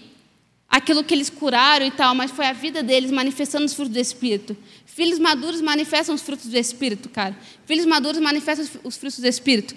[0.69, 3.99] aquilo que eles curaram e tal, mas foi a vida deles manifestando os frutos do
[3.99, 4.55] Espírito.
[4.85, 7.35] Filhos maduros manifestam os frutos do Espírito, cara.
[7.65, 9.73] Filhos maduros manifestam os frutos do Espírito.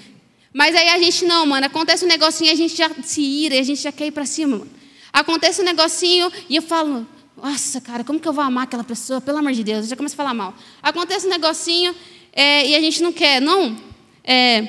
[0.53, 1.65] Mas aí a gente não, mano.
[1.65, 4.11] Acontece um negocinho e a gente já se ira, e a gente já quer ir
[4.11, 4.71] para cima, mano.
[5.13, 9.21] Acontece um negocinho e eu falo, nossa, cara, como que eu vou amar aquela pessoa?
[9.21, 10.55] Pelo amor de Deus, eu já começo a falar mal.
[10.83, 11.95] Acontece um negocinho
[12.33, 13.41] é, e a gente não quer.
[13.41, 13.77] Não,
[14.25, 14.61] é,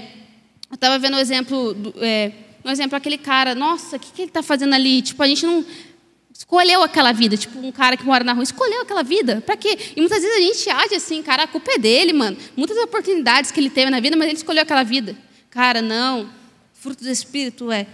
[0.70, 2.32] eu estava vendo o exemplo, do, é,
[2.64, 5.02] um exemplo aquele cara, nossa, o que, que ele está fazendo ali?
[5.02, 5.66] Tipo, a gente não
[6.34, 9.42] Escolheu aquela vida, tipo um cara que mora na rua, escolheu aquela vida.
[9.46, 9.78] Para quê?
[9.96, 12.36] E muitas vezes a gente age assim, cara, a culpa é dele, mano.
[12.58, 15.16] Muitas oportunidades que ele teve na vida, mas ele escolheu aquela vida.
[15.52, 16.28] Cara, não.
[16.74, 17.86] Fruto do Espírito é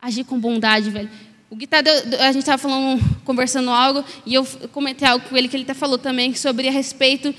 [0.00, 1.10] agir com bondade, velho.
[1.48, 5.48] O Gui tá, a gente estava falando, conversando algo, e eu comentei algo com ele
[5.48, 7.34] que ele até falou também sobre a respeito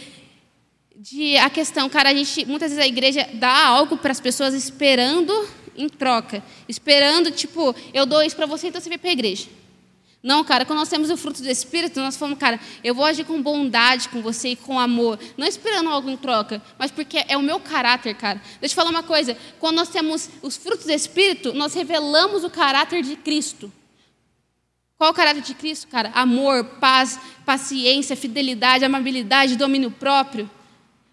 [0.96, 4.54] de a questão, cara, a gente muitas vezes a igreja dá algo para as pessoas
[4.54, 9.14] esperando em troca, esperando tipo, eu dou isso para você, então você vem para a
[9.14, 9.48] igreja.
[10.28, 13.24] Não, cara, quando nós temos o fruto do Espírito, nós falamos, cara, eu vou agir
[13.24, 15.18] com bondade com você e com amor.
[15.38, 18.42] Não esperando algo em troca, mas porque é o meu caráter, cara.
[18.60, 22.50] Deixa eu falar uma coisa: quando nós temos os frutos do Espírito, nós revelamos o
[22.50, 23.72] caráter de Cristo.
[24.98, 26.12] Qual o caráter de Cristo, cara?
[26.14, 30.52] Amor, paz, paciência, fidelidade, amabilidade, domínio próprio.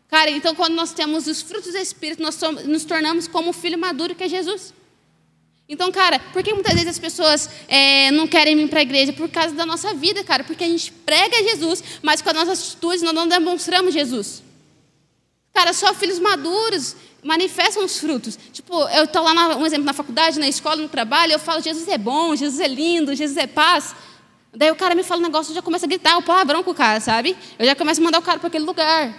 [0.08, 3.52] Cara, então quando nós temos os frutos do Espírito, nós somos, nos tornamos como o
[3.52, 4.74] filho maduro que é Jesus.
[5.68, 9.12] Então, cara, por que muitas vezes as pessoas é, não querem vir para a igreja?
[9.12, 10.44] Por causa da nossa vida, cara.
[10.44, 14.42] Porque a gente prega Jesus, mas com as nossas atitudes nós não demonstramos Jesus.
[15.54, 18.38] Cara, só filhos maduros manifestam os frutos.
[18.52, 21.62] Tipo, eu estou lá, na, um exemplo, na faculdade, na escola, no trabalho, eu falo,
[21.62, 23.94] Jesus é bom, Jesus é lindo, Jesus é paz.
[24.52, 26.72] Daí o cara me fala um negócio, eu já começo a gritar o palavrão com
[26.72, 27.34] o cara, sabe?
[27.58, 29.14] Eu já começo a mandar o cara para aquele lugar.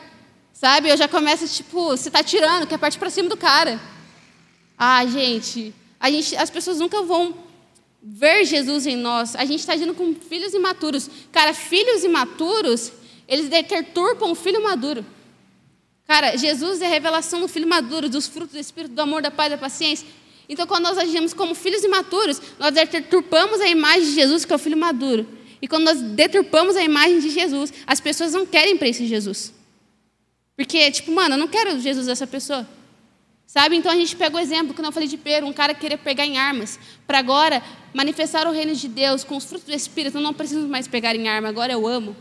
[0.54, 0.90] Sabe?
[0.90, 3.80] Eu já começo, tipo, você está tirando, quer partir para cima do cara.
[4.78, 5.74] Ah, gente,
[6.06, 7.34] a gente, as pessoas nunca vão
[8.00, 9.36] ver Jesus em nós.
[9.36, 11.10] A gente está agindo com filhos imaturos.
[11.32, 12.92] Cara, filhos imaturos,
[13.28, 15.04] eles deturpam o filho maduro.
[16.08, 19.32] Cara, Jesus é a revelação do filho maduro, dos frutos do Espírito, do amor, da
[19.32, 20.08] paz, da paciência.
[20.48, 24.56] Então, quando nós agimos como filhos imaturos, nós deturpamos a imagem de Jesus, que é
[24.56, 25.28] o filho maduro.
[25.60, 29.52] E quando nós deturpamos a imagem de Jesus, as pessoas não querem para esse Jesus.
[30.56, 32.75] Porque, tipo, mano, eu não quero Jesus dessa pessoa.
[33.48, 33.76] Sabe?
[33.76, 35.98] Então a gente pega o exemplo, quando eu falei de Pedro, um cara que queria
[35.98, 37.62] pegar em armas, para agora
[37.94, 41.16] manifestar o reino de Deus com os frutos do Espírito, eu não preciso mais pegar
[41.16, 42.16] em arma, agora eu amo,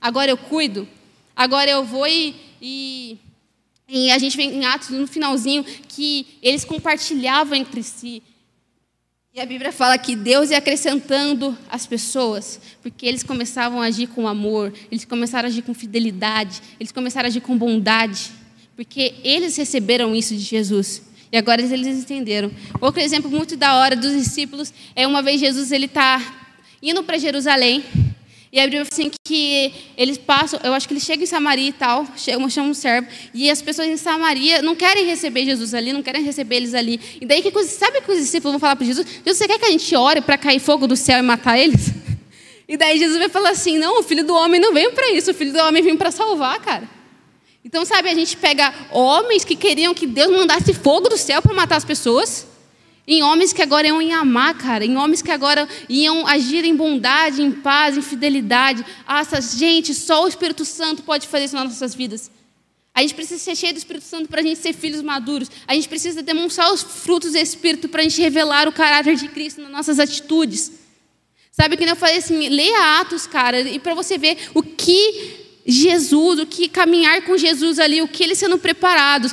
[0.00, 0.88] agora eu cuido,
[1.36, 3.18] agora eu vou e, e,
[3.88, 8.22] e a gente vem em Atos no finalzinho que eles compartilhavam entre si.
[9.32, 14.08] E a Bíblia fala que Deus ia acrescentando as pessoas, porque eles começavam a agir
[14.08, 18.39] com amor, eles começaram a agir com fidelidade, eles começaram a agir com bondade
[18.76, 21.02] porque eles receberam isso de Jesus.
[21.32, 22.50] E agora eles entenderam.
[22.80, 26.20] Outro exemplo muito da hora dos discípulos é uma vez Jesus ele está
[26.82, 27.84] indo para Jerusalém
[28.52, 31.72] e a Bíblia assim que eles passam, eu acho que eles chegam em Samaria e
[31.72, 36.02] tal, chamam, um servo, e as pessoas em Samaria não querem receber Jesus ali, não
[36.02, 37.00] querem receber eles ali.
[37.20, 39.06] E daí, que, sabe que os discípulos vão falar para Jesus?
[39.06, 41.90] Jesus, você quer que a gente ore para cair fogo do céu e matar eles?
[42.68, 45.32] E daí Jesus vai falar assim: não, o filho do homem não veio para isso,
[45.32, 46.88] o filho do homem veio para salvar, cara.
[47.64, 51.54] Então, sabe, a gente pega homens que queriam que Deus mandasse fogo do céu para
[51.54, 52.46] matar as pessoas,
[53.06, 56.74] em homens que agora iam em amar, cara, em homens que agora iam agir em
[56.74, 58.84] bondade, em paz, em fidelidade.
[59.06, 62.30] Ah, gente, só o Espírito Santo pode fazer isso nas nossas vidas.
[62.94, 65.50] A gente precisa ser cheio do Espírito Santo para a gente ser filhos maduros.
[65.66, 69.28] A gente precisa demonstrar os frutos do Espírito para a gente revelar o caráter de
[69.28, 70.72] Cristo nas nossas atitudes.
[71.50, 76.40] Sabe que eu falei assim, leia Atos, cara, e para você ver o que Jesus,
[76.40, 79.32] o que caminhar com Jesus ali, o que eles sendo preparados,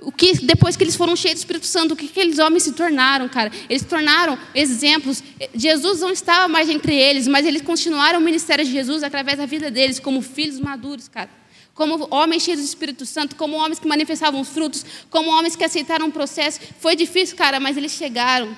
[0.00, 2.72] o que depois que eles foram cheios do Espírito Santo, o que aqueles homens se
[2.72, 3.50] tornaram, cara?
[3.68, 5.22] Eles se tornaram exemplos.
[5.54, 9.46] Jesus não estava mais entre eles, mas eles continuaram o ministério de Jesus através da
[9.46, 11.30] vida deles, como filhos maduros, cara.
[11.74, 15.64] Como homens cheios do Espírito Santo, como homens que manifestavam os frutos, como homens que
[15.64, 16.60] aceitaram o processo.
[16.78, 18.56] Foi difícil, cara, mas eles chegaram.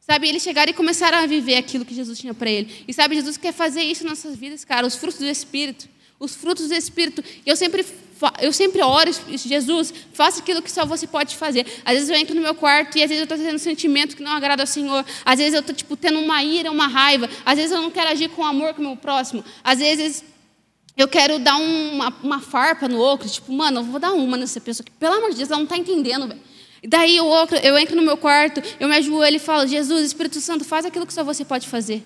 [0.00, 2.84] Sabe, eles chegaram e começaram a viver aquilo que Jesus tinha para ele.
[2.86, 5.88] E sabe, Jesus quer fazer isso nas nossas vidas, cara, os frutos do Espírito
[6.22, 7.22] os frutos do Espírito.
[7.44, 7.84] Eu sempre,
[8.40, 11.66] eu sempre oro, Jesus, faça aquilo que só você pode fazer.
[11.84, 14.16] Às vezes eu entro no meu quarto e às vezes eu estou tendo um sentimento
[14.16, 15.04] que não agrada ao Senhor.
[15.24, 17.28] Às vezes eu estou tipo, tendo uma ira, uma raiva.
[17.44, 19.44] Às vezes eu não quero agir com amor com o meu próximo.
[19.64, 20.24] Às vezes
[20.96, 23.28] eu quero dar uma, uma farpa no outro.
[23.28, 24.84] Tipo, mano, eu vou dar uma nessa pessoa.
[24.84, 26.40] Que, pelo amor de Deus, ela não está entendendo, velho.
[26.86, 30.64] Daí outro, eu entro no meu quarto, eu me ajoelho e falo, Jesus, Espírito Santo,
[30.64, 32.04] faz aquilo que só você pode fazer.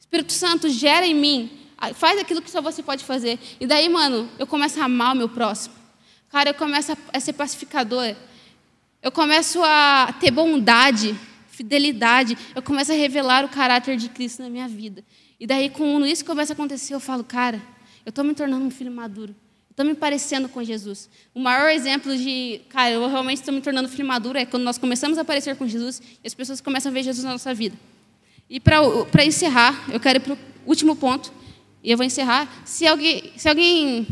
[0.00, 1.63] Espírito Santo, gera em mim
[1.94, 3.38] Faz aquilo que só você pode fazer.
[3.60, 5.74] E daí, mano, eu começo a amar o meu próximo.
[6.30, 8.14] Cara, eu começo a ser pacificador.
[9.02, 11.14] Eu começo a ter bondade,
[11.48, 12.36] fidelidade.
[12.54, 15.04] Eu começo a revelar o caráter de Cristo na minha vida.
[15.38, 17.60] E daí, quando isso começa a acontecer, eu falo, cara,
[18.04, 19.34] eu estou me tornando um filho maduro.
[19.74, 21.10] Estou me parecendo com Jesus.
[21.34, 24.78] O maior exemplo de, cara, eu realmente estou me tornando filho maduro é quando nós
[24.78, 27.76] começamos a parecer com Jesus e as pessoas começam a ver Jesus na nossa vida.
[28.48, 31.32] E para encerrar, eu quero ir para o último ponto,
[31.84, 32.50] e eu vou encerrar.
[32.64, 34.06] Se alguém, se alguém,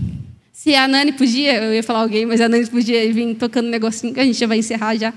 [0.53, 3.71] se a Nani podia, eu ia falar alguém, mas a Nani podia vir tocando um
[3.71, 5.15] negocinho, que a gente já vai encerrar já.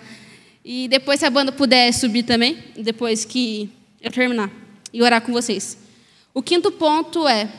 [0.64, 3.70] E depois, se a banda puder subir também, depois que
[4.01, 4.49] eu terminar,
[4.93, 5.78] e orar com vocês.
[6.34, 7.49] O quinto ponto é.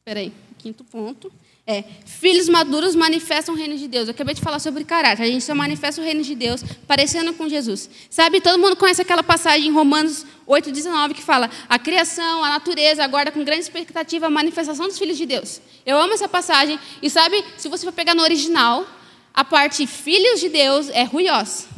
[0.00, 1.32] Espera aí, quinto ponto
[1.68, 4.08] é, filhos maduros manifestam o reino de Deus.
[4.08, 5.22] Eu acabei de falar sobre caráter.
[5.22, 7.90] A gente só manifesta o reino de Deus parecendo com Jesus.
[8.08, 13.04] Sabe, todo mundo conhece aquela passagem em Romanos 8,19 que fala: a criação, a natureza
[13.04, 15.60] aguarda com grande expectativa a manifestação dos filhos de Deus.
[15.84, 16.80] Eu amo essa passagem.
[17.02, 18.88] E sabe, se você for pegar no original,
[19.34, 21.68] a parte filhos de Deus é ruiós.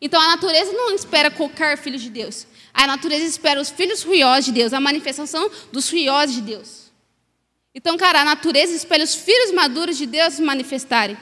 [0.00, 2.46] Então a natureza não espera qualquer filho de Deus.
[2.72, 6.83] A natureza espera os filhos ruiosos de Deus, a manifestação dos ruiosos de Deus.
[7.74, 11.16] Então, cara, a natureza espelha os filhos maduros de Deus se manifestarem.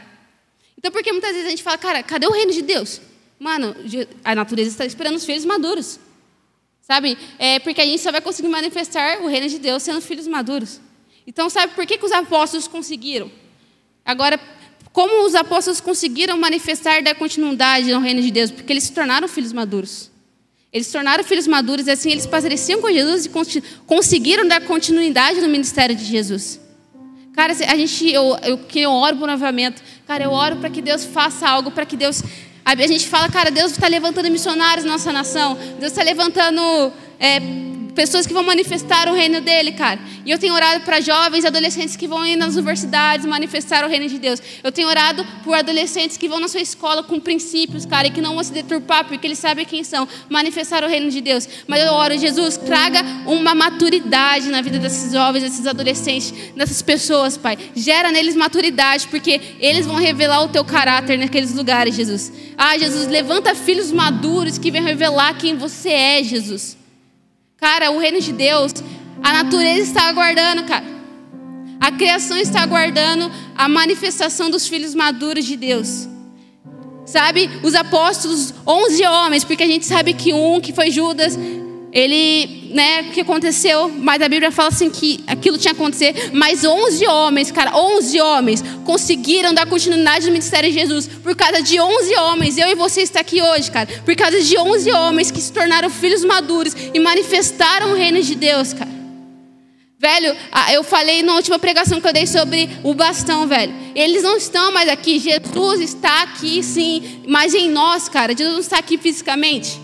[0.76, 3.00] Então, porque muitas vezes a gente fala, cara, cadê o reino de Deus?
[3.38, 3.74] Mano,
[4.22, 5.98] a natureza está esperando os filhos maduros.
[6.82, 7.16] Sabe?
[7.38, 10.80] É porque a gente só vai conseguir manifestar o reino de Deus sendo filhos maduros.
[11.26, 13.30] Então, sabe por que, que os apóstolos conseguiram?
[14.05, 14.38] Agora,
[14.92, 18.50] como os apóstolos conseguiram manifestar da continuidade no reino de Deus?
[18.50, 20.11] Porque eles se tornaram filhos maduros.
[20.72, 23.30] Eles se tornaram filhos maduros e assim eles pareciam com Jesus e
[23.86, 26.58] conseguiram dar continuidade no ministério de Jesus.
[27.34, 29.82] Cara, a gente, eu, eu, eu oro por um avivamento.
[30.06, 32.22] Cara, eu oro para que Deus faça algo, para que Deus.
[32.64, 35.58] A gente fala, cara, Deus está levantando missionários na nossa nação.
[35.78, 36.60] Deus está levantando
[37.18, 37.38] é,
[37.95, 40.01] pessoas que vão manifestar o reino dele, cara.
[40.24, 43.88] E eu tenho orado para jovens e adolescentes que vão ir nas universidades manifestar o
[43.88, 44.40] reino de Deus.
[44.62, 48.20] Eu tenho orado por adolescentes que vão na sua escola com princípios, cara, e que
[48.20, 51.49] não vão se deturpar porque eles sabem quem são, manifestar o reino de Deus.
[51.66, 57.36] Mas eu oro, Jesus, traga uma maturidade na vida desses jovens, desses adolescentes, dessas pessoas,
[57.36, 57.59] Pai.
[57.74, 62.32] Gera neles maturidade, porque eles vão revelar o teu caráter naqueles lugares, Jesus.
[62.57, 66.82] Ah, Jesus, levanta filhos maduros que vêm revelar quem você é, Jesus.
[67.62, 68.72] Cara, o reino de Deus,
[69.22, 70.84] a natureza está aguardando, cara.
[71.80, 76.08] A criação está aguardando a manifestação dos filhos maduros de Deus.
[77.06, 77.48] Sabe?
[77.62, 81.38] Os apóstolos, 11 homens, porque a gente sabe que um, que foi Judas,
[81.93, 86.64] ele, né, o que aconteceu, mas a Bíblia fala assim que aquilo tinha acontecido, mas
[86.64, 91.78] 11 homens, cara, 11 homens conseguiram dar continuidade no ministério de Jesus por causa de
[91.78, 92.57] 11 homens.
[92.57, 95.90] Eu e você está aqui hoje, cara, por causa de 11 homens que se tornaram
[95.90, 98.90] filhos maduros e manifestaram o reino de Deus, cara.
[99.99, 100.34] Velho,
[100.72, 103.72] eu falei na última pregação que eu dei sobre o bastão, velho.
[103.95, 105.18] Eles não estão mais aqui.
[105.20, 108.36] Jesus está aqui, sim, mas em nós, cara.
[108.36, 109.82] Jesus não está aqui fisicamente.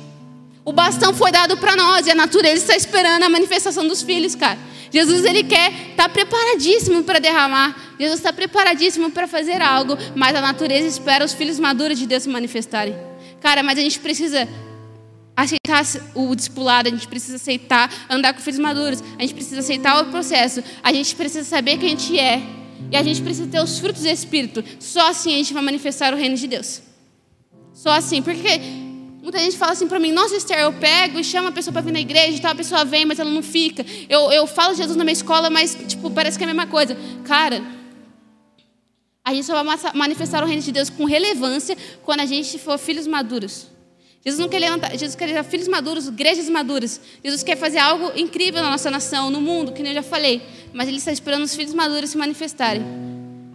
[0.68, 4.34] O bastão foi dado para nós e a natureza está esperando a manifestação dos filhos,
[4.34, 4.58] cara.
[4.92, 7.94] Jesus ele quer estar tá preparadíssimo para derramar.
[7.98, 12.24] Jesus está preparadíssimo para fazer algo, mas a natureza espera os filhos maduros de Deus
[12.24, 12.94] se manifestarem.
[13.40, 14.46] Cara, mas a gente precisa
[15.34, 15.82] aceitar
[16.14, 20.10] o discipulado, a gente precisa aceitar andar com filhos maduros, a gente precisa aceitar o
[20.10, 22.42] processo, a gente precisa saber quem a gente é
[22.92, 24.62] e a gente precisa ter os frutos do Espírito.
[24.78, 26.82] Só assim a gente vai manifestar o reino de Deus.
[27.72, 28.87] Só assim, porque
[29.28, 31.82] Muita gente fala assim para mim, nossa Esther, eu pego e chamo a pessoa para
[31.82, 33.84] vir na igreja, então a pessoa vem, mas ela não fica.
[34.08, 36.96] Eu, eu falo Jesus na minha escola, mas tipo, parece que é a mesma coisa.
[37.24, 37.62] Cara,
[39.22, 42.78] a gente só vai manifestar o reino de Deus com relevância quando a gente for
[42.78, 43.66] filhos maduros.
[44.24, 46.98] Jesus não quer levantar, Jesus quer levantar filhos maduros, igrejas maduras.
[47.22, 50.40] Jesus quer fazer algo incrível na nossa nação, no mundo, que nem eu já falei.
[50.72, 52.82] Mas Ele está esperando os filhos maduros se manifestarem.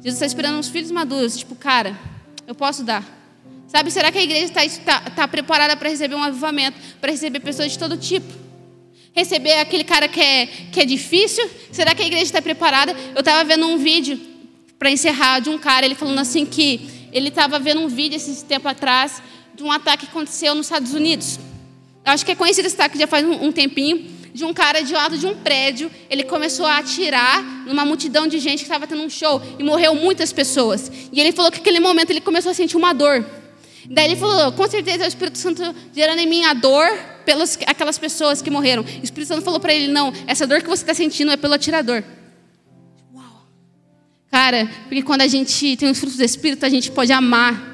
[0.04, 2.00] Jesus está esperando os filhos maduros, tipo, cara,
[2.46, 3.23] eu posso dar.
[3.68, 7.40] Sabe, será que a igreja está, está, está preparada para receber um avivamento, para receber
[7.40, 8.32] pessoas de todo tipo?
[9.16, 11.50] Receber aquele cara que é, que é difícil?
[11.72, 12.96] Será que a igreja está preparada?
[13.14, 14.20] Eu estava vendo um vídeo,
[14.78, 18.44] para encerrar, de um cara, ele falando assim que ele estava vendo um vídeo esse
[18.44, 19.22] tempo atrás
[19.56, 21.40] de um ataque que aconteceu nos Estados Unidos.
[22.04, 24.92] Acho que é conhecido esse ataque já faz um, um tempinho de um cara de
[24.94, 29.04] lado de um prédio, ele começou a atirar numa multidão de gente que estava tendo
[29.04, 30.92] um show e morreu muitas pessoas.
[31.12, 33.24] E ele falou que naquele momento ele começou a sentir uma dor.
[33.90, 35.62] Daí ele falou: com certeza é o Espírito Santo
[35.94, 36.88] gerando em mim a dor
[37.26, 38.84] pelas aquelas pessoas que morreram.
[38.84, 41.54] O Espírito Santo falou para ele: não, essa dor que você está sentindo é pelo
[41.54, 42.04] atirador.
[43.14, 43.48] Uau.
[44.32, 47.72] Cara, porque quando a gente tem os frutos do Espírito, a gente pode amar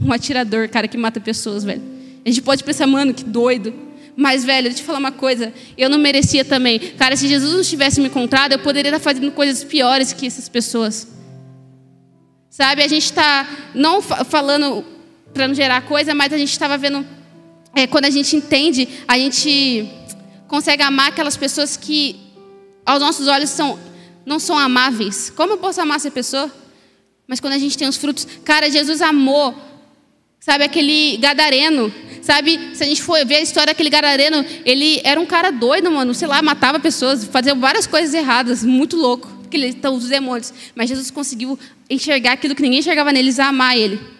[0.00, 1.82] um atirador, cara, que mata pessoas, velho.
[2.24, 3.72] A gente pode pensar, mano, que doido.
[4.16, 5.52] Mas, velho, deixa eu te falar uma coisa.
[5.76, 6.78] Eu não merecia também.
[6.78, 10.48] Cara, se Jesus não tivesse me encontrado, eu poderia estar fazendo coisas piores que essas
[10.48, 11.06] pessoas.
[12.48, 14.82] Sabe, a gente está não falando
[15.36, 17.06] para não gerar coisa, mas a gente estava vendo,
[17.74, 19.86] é, quando a gente entende, a gente
[20.48, 22.16] consegue amar aquelas pessoas que,
[22.84, 23.78] aos nossos olhos, são,
[24.24, 25.30] não são amáveis.
[25.30, 26.50] Como eu posso amar essa pessoa?
[27.28, 29.54] Mas quando a gente tem os frutos, cara, Jesus amou,
[30.40, 35.20] sabe, aquele gadareno, sabe, se a gente for ver a história daquele gadareno, ele era
[35.20, 39.56] um cara doido, mano, sei lá, matava pessoas, fazia várias coisas erradas, muito louco, porque
[39.56, 40.54] ele estão os demônios.
[40.74, 41.58] Mas Jesus conseguiu
[41.90, 44.15] enxergar aquilo que ninguém enxergava neles, amar ele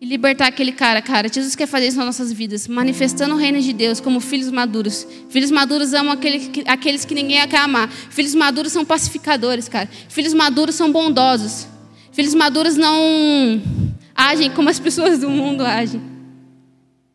[0.00, 1.28] e libertar aquele cara, cara.
[1.30, 5.06] Jesus quer fazer isso nas nossas vidas, manifestando o reino de Deus como filhos maduros.
[5.28, 7.90] Filhos maduros amam aqueles que, aqueles que ninguém quer amar.
[7.90, 9.88] Filhos maduros são pacificadores, cara.
[10.08, 11.68] Filhos maduros são bondosos.
[12.12, 13.60] Filhos maduros não
[14.14, 16.00] agem como as pessoas do mundo agem.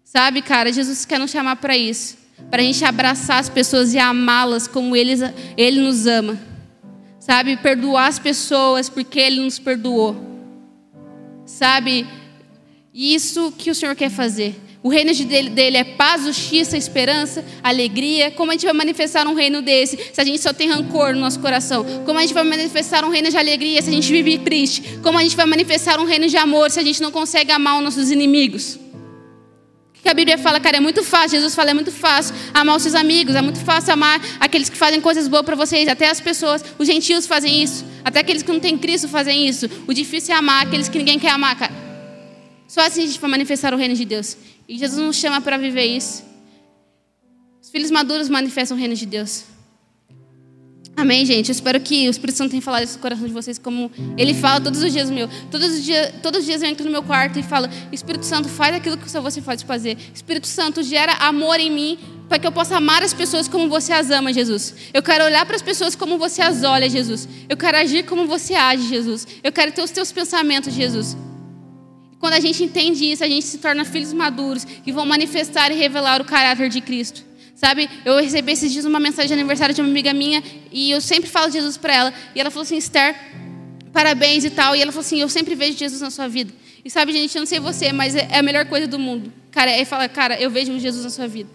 [0.04, 2.18] Sabe, cara, Jesus quer nos chamar para isso.
[2.52, 5.14] Para a gente abraçar as pessoas e amá-las como ele,
[5.58, 6.38] ele nos ama.
[7.26, 10.16] Sabe, perdoar as pessoas porque Ele nos perdoou.
[11.44, 12.06] Sabe,
[12.96, 14.56] isso que o Senhor quer fazer.
[14.82, 18.32] O reino dele, dele é paz, justiça, esperança, alegria.
[18.32, 21.20] Como a gente vai manifestar um reino desse se a gente só tem rancor no
[21.20, 21.84] nosso coração?
[22.06, 25.00] Como a gente vai manifestar um reino de alegria se a gente vive triste?
[25.04, 27.78] Como a gente vai manifestar um reino de amor se a gente não consegue amar
[27.80, 28.76] os nossos inimigos?
[28.76, 31.32] O que a Bíblia fala, cara, é muito fácil.
[31.32, 34.78] Jesus fala, é muito fácil amar os seus amigos, é muito fácil amar aqueles que
[34.78, 35.88] fazem coisas boas para vocês.
[35.90, 37.84] Até as pessoas, os gentios fazem isso.
[38.06, 39.68] Até aqueles que não têm Cristo fazem isso.
[39.88, 41.85] O difícil é amar aqueles que ninguém quer amar, cara.
[42.76, 44.36] Só assim a gente vai manifestar o reino de Deus.
[44.68, 46.26] E Jesus nos chama para viver isso.
[47.62, 49.46] Os filhos maduros manifestam o reino de Deus.
[50.94, 51.48] Amém, gente?
[51.48, 54.34] Eu espero que o Espírito Santo tenha falado isso no coração de vocês, como ele
[54.34, 55.30] fala todos os dias meu.
[55.50, 58.50] Todos os dias, todos os dias eu entro no meu quarto e falo: Espírito Santo,
[58.50, 59.98] faz aquilo que só você pode fazer.
[60.14, 61.98] Espírito Santo, gera amor em mim
[62.28, 64.76] para que eu possa amar as pessoas como você as ama, Jesus.
[64.94, 67.26] Eu quero olhar para as pessoas como você as olha, Jesus.
[67.48, 69.26] Eu quero agir como você age, Jesus.
[69.42, 71.16] Eu quero ter os teus pensamentos, Jesus.
[72.20, 75.76] Quando a gente entende isso, a gente se torna filhos maduros que vão manifestar e
[75.76, 77.24] revelar o caráter de Cristo.
[77.56, 81.00] Sabe, eu recebi esses dias uma mensagem de aniversário de uma amiga minha e eu
[81.00, 82.14] sempre falo de Jesus para ela.
[82.36, 83.16] E ela falou assim: Esther,
[83.94, 84.76] parabéns e tal.
[84.76, 86.54] E ela falou assim: Eu sempre vejo Jesus na sua vida.
[86.84, 89.32] E sabe, gente, eu não sei você, mas é, é a melhor coisa do mundo.
[89.52, 91.50] Cara, é falar, cara, eu vejo Jesus na sua vida.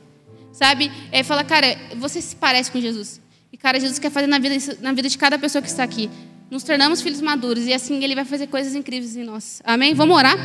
[0.53, 0.91] Sabe?
[1.13, 3.21] É falar, cara, você se parece com Jesus.
[3.53, 6.11] E, cara, Jesus quer fazer na vida, na vida de cada pessoa que está aqui
[6.51, 9.63] nos tornamos filhos maduros e assim Ele vai fazer coisas incríveis em nós.
[9.65, 9.95] Amém?
[9.95, 10.37] Vamos orar?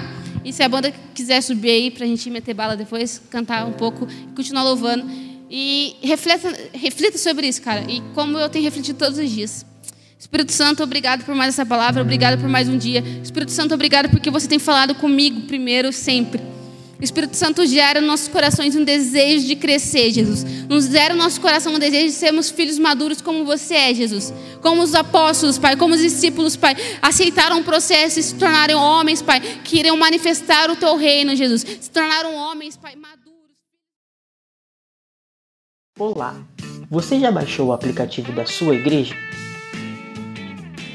[0.43, 3.73] E se a banda quiser subir aí para a gente meter bala depois, cantar um
[3.73, 5.05] pouco continuar louvando.
[5.49, 7.83] E reflita, reflita sobre isso, cara.
[7.89, 9.65] E como eu tenho refletido todos os dias.
[10.17, 13.03] Espírito Santo, obrigado por mais essa palavra, obrigado por mais um dia.
[13.23, 16.41] Espírito Santo, obrigado porque você tem falado comigo primeiro, sempre.
[17.03, 20.43] Espírito Santo gera nos nossos corações um desejo de crescer, Jesus.
[20.67, 24.33] Nos gera no nosso coração um desejo de sermos filhos maduros como você é, Jesus.
[24.61, 29.21] Como os apóstolos, Pai, como os discípulos, Pai, aceitaram o processo e se tornaram homens,
[29.21, 31.65] Pai, que iriam manifestar o teu reino, Jesus.
[31.81, 33.25] Se tornaram homens, Pai, maduros.
[35.99, 36.35] Olá,
[36.89, 39.15] você já baixou o aplicativo da sua igreja?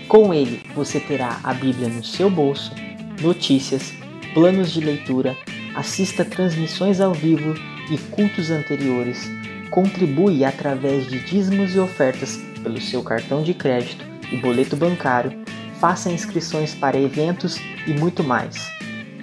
[0.09, 2.73] Com ele, você terá a Bíblia no seu bolso,
[3.21, 3.93] notícias,
[4.35, 5.37] planos de leitura
[5.75, 7.55] assista transmissões ao vivo
[7.91, 9.31] e cultos anteriores,
[9.71, 15.33] contribui através de dízimos e ofertas pelo seu cartão de crédito e boleto bancário,
[15.79, 18.57] faça inscrições para eventos e muito mais.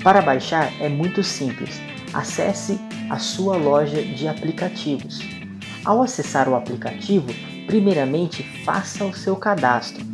[0.03, 1.79] Para baixar é muito simples.
[2.13, 2.79] Acesse
[3.09, 5.19] a sua loja de aplicativos.
[5.85, 7.27] Ao acessar o aplicativo,
[7.65, 10.05] primeiramente faça o seu cadastro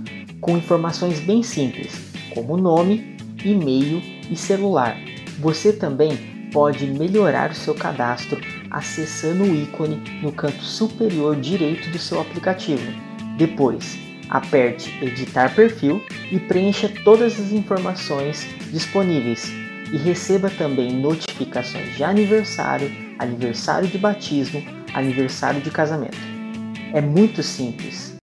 [0.41, 1.93] com informações bem simples,
[2.34, 4.97] como nome, e-mail e celular.
[5.39, 6.17] Você também
[6.51, 12.84] pode melhorar o seu cadastro acessando o ícone no canto superior direito do seu aplicativo.
[13.38, 13.97] Depois,
[14.29, 19.51] aperte Editar perfil e preencha todas as informações disponíveis
[19.91, 24.63] e receba também notificações de aniversário, aniversário de batismo,
[24.93, 26.17] aniversário de casamento.
[26.93, 28.12] É muito simples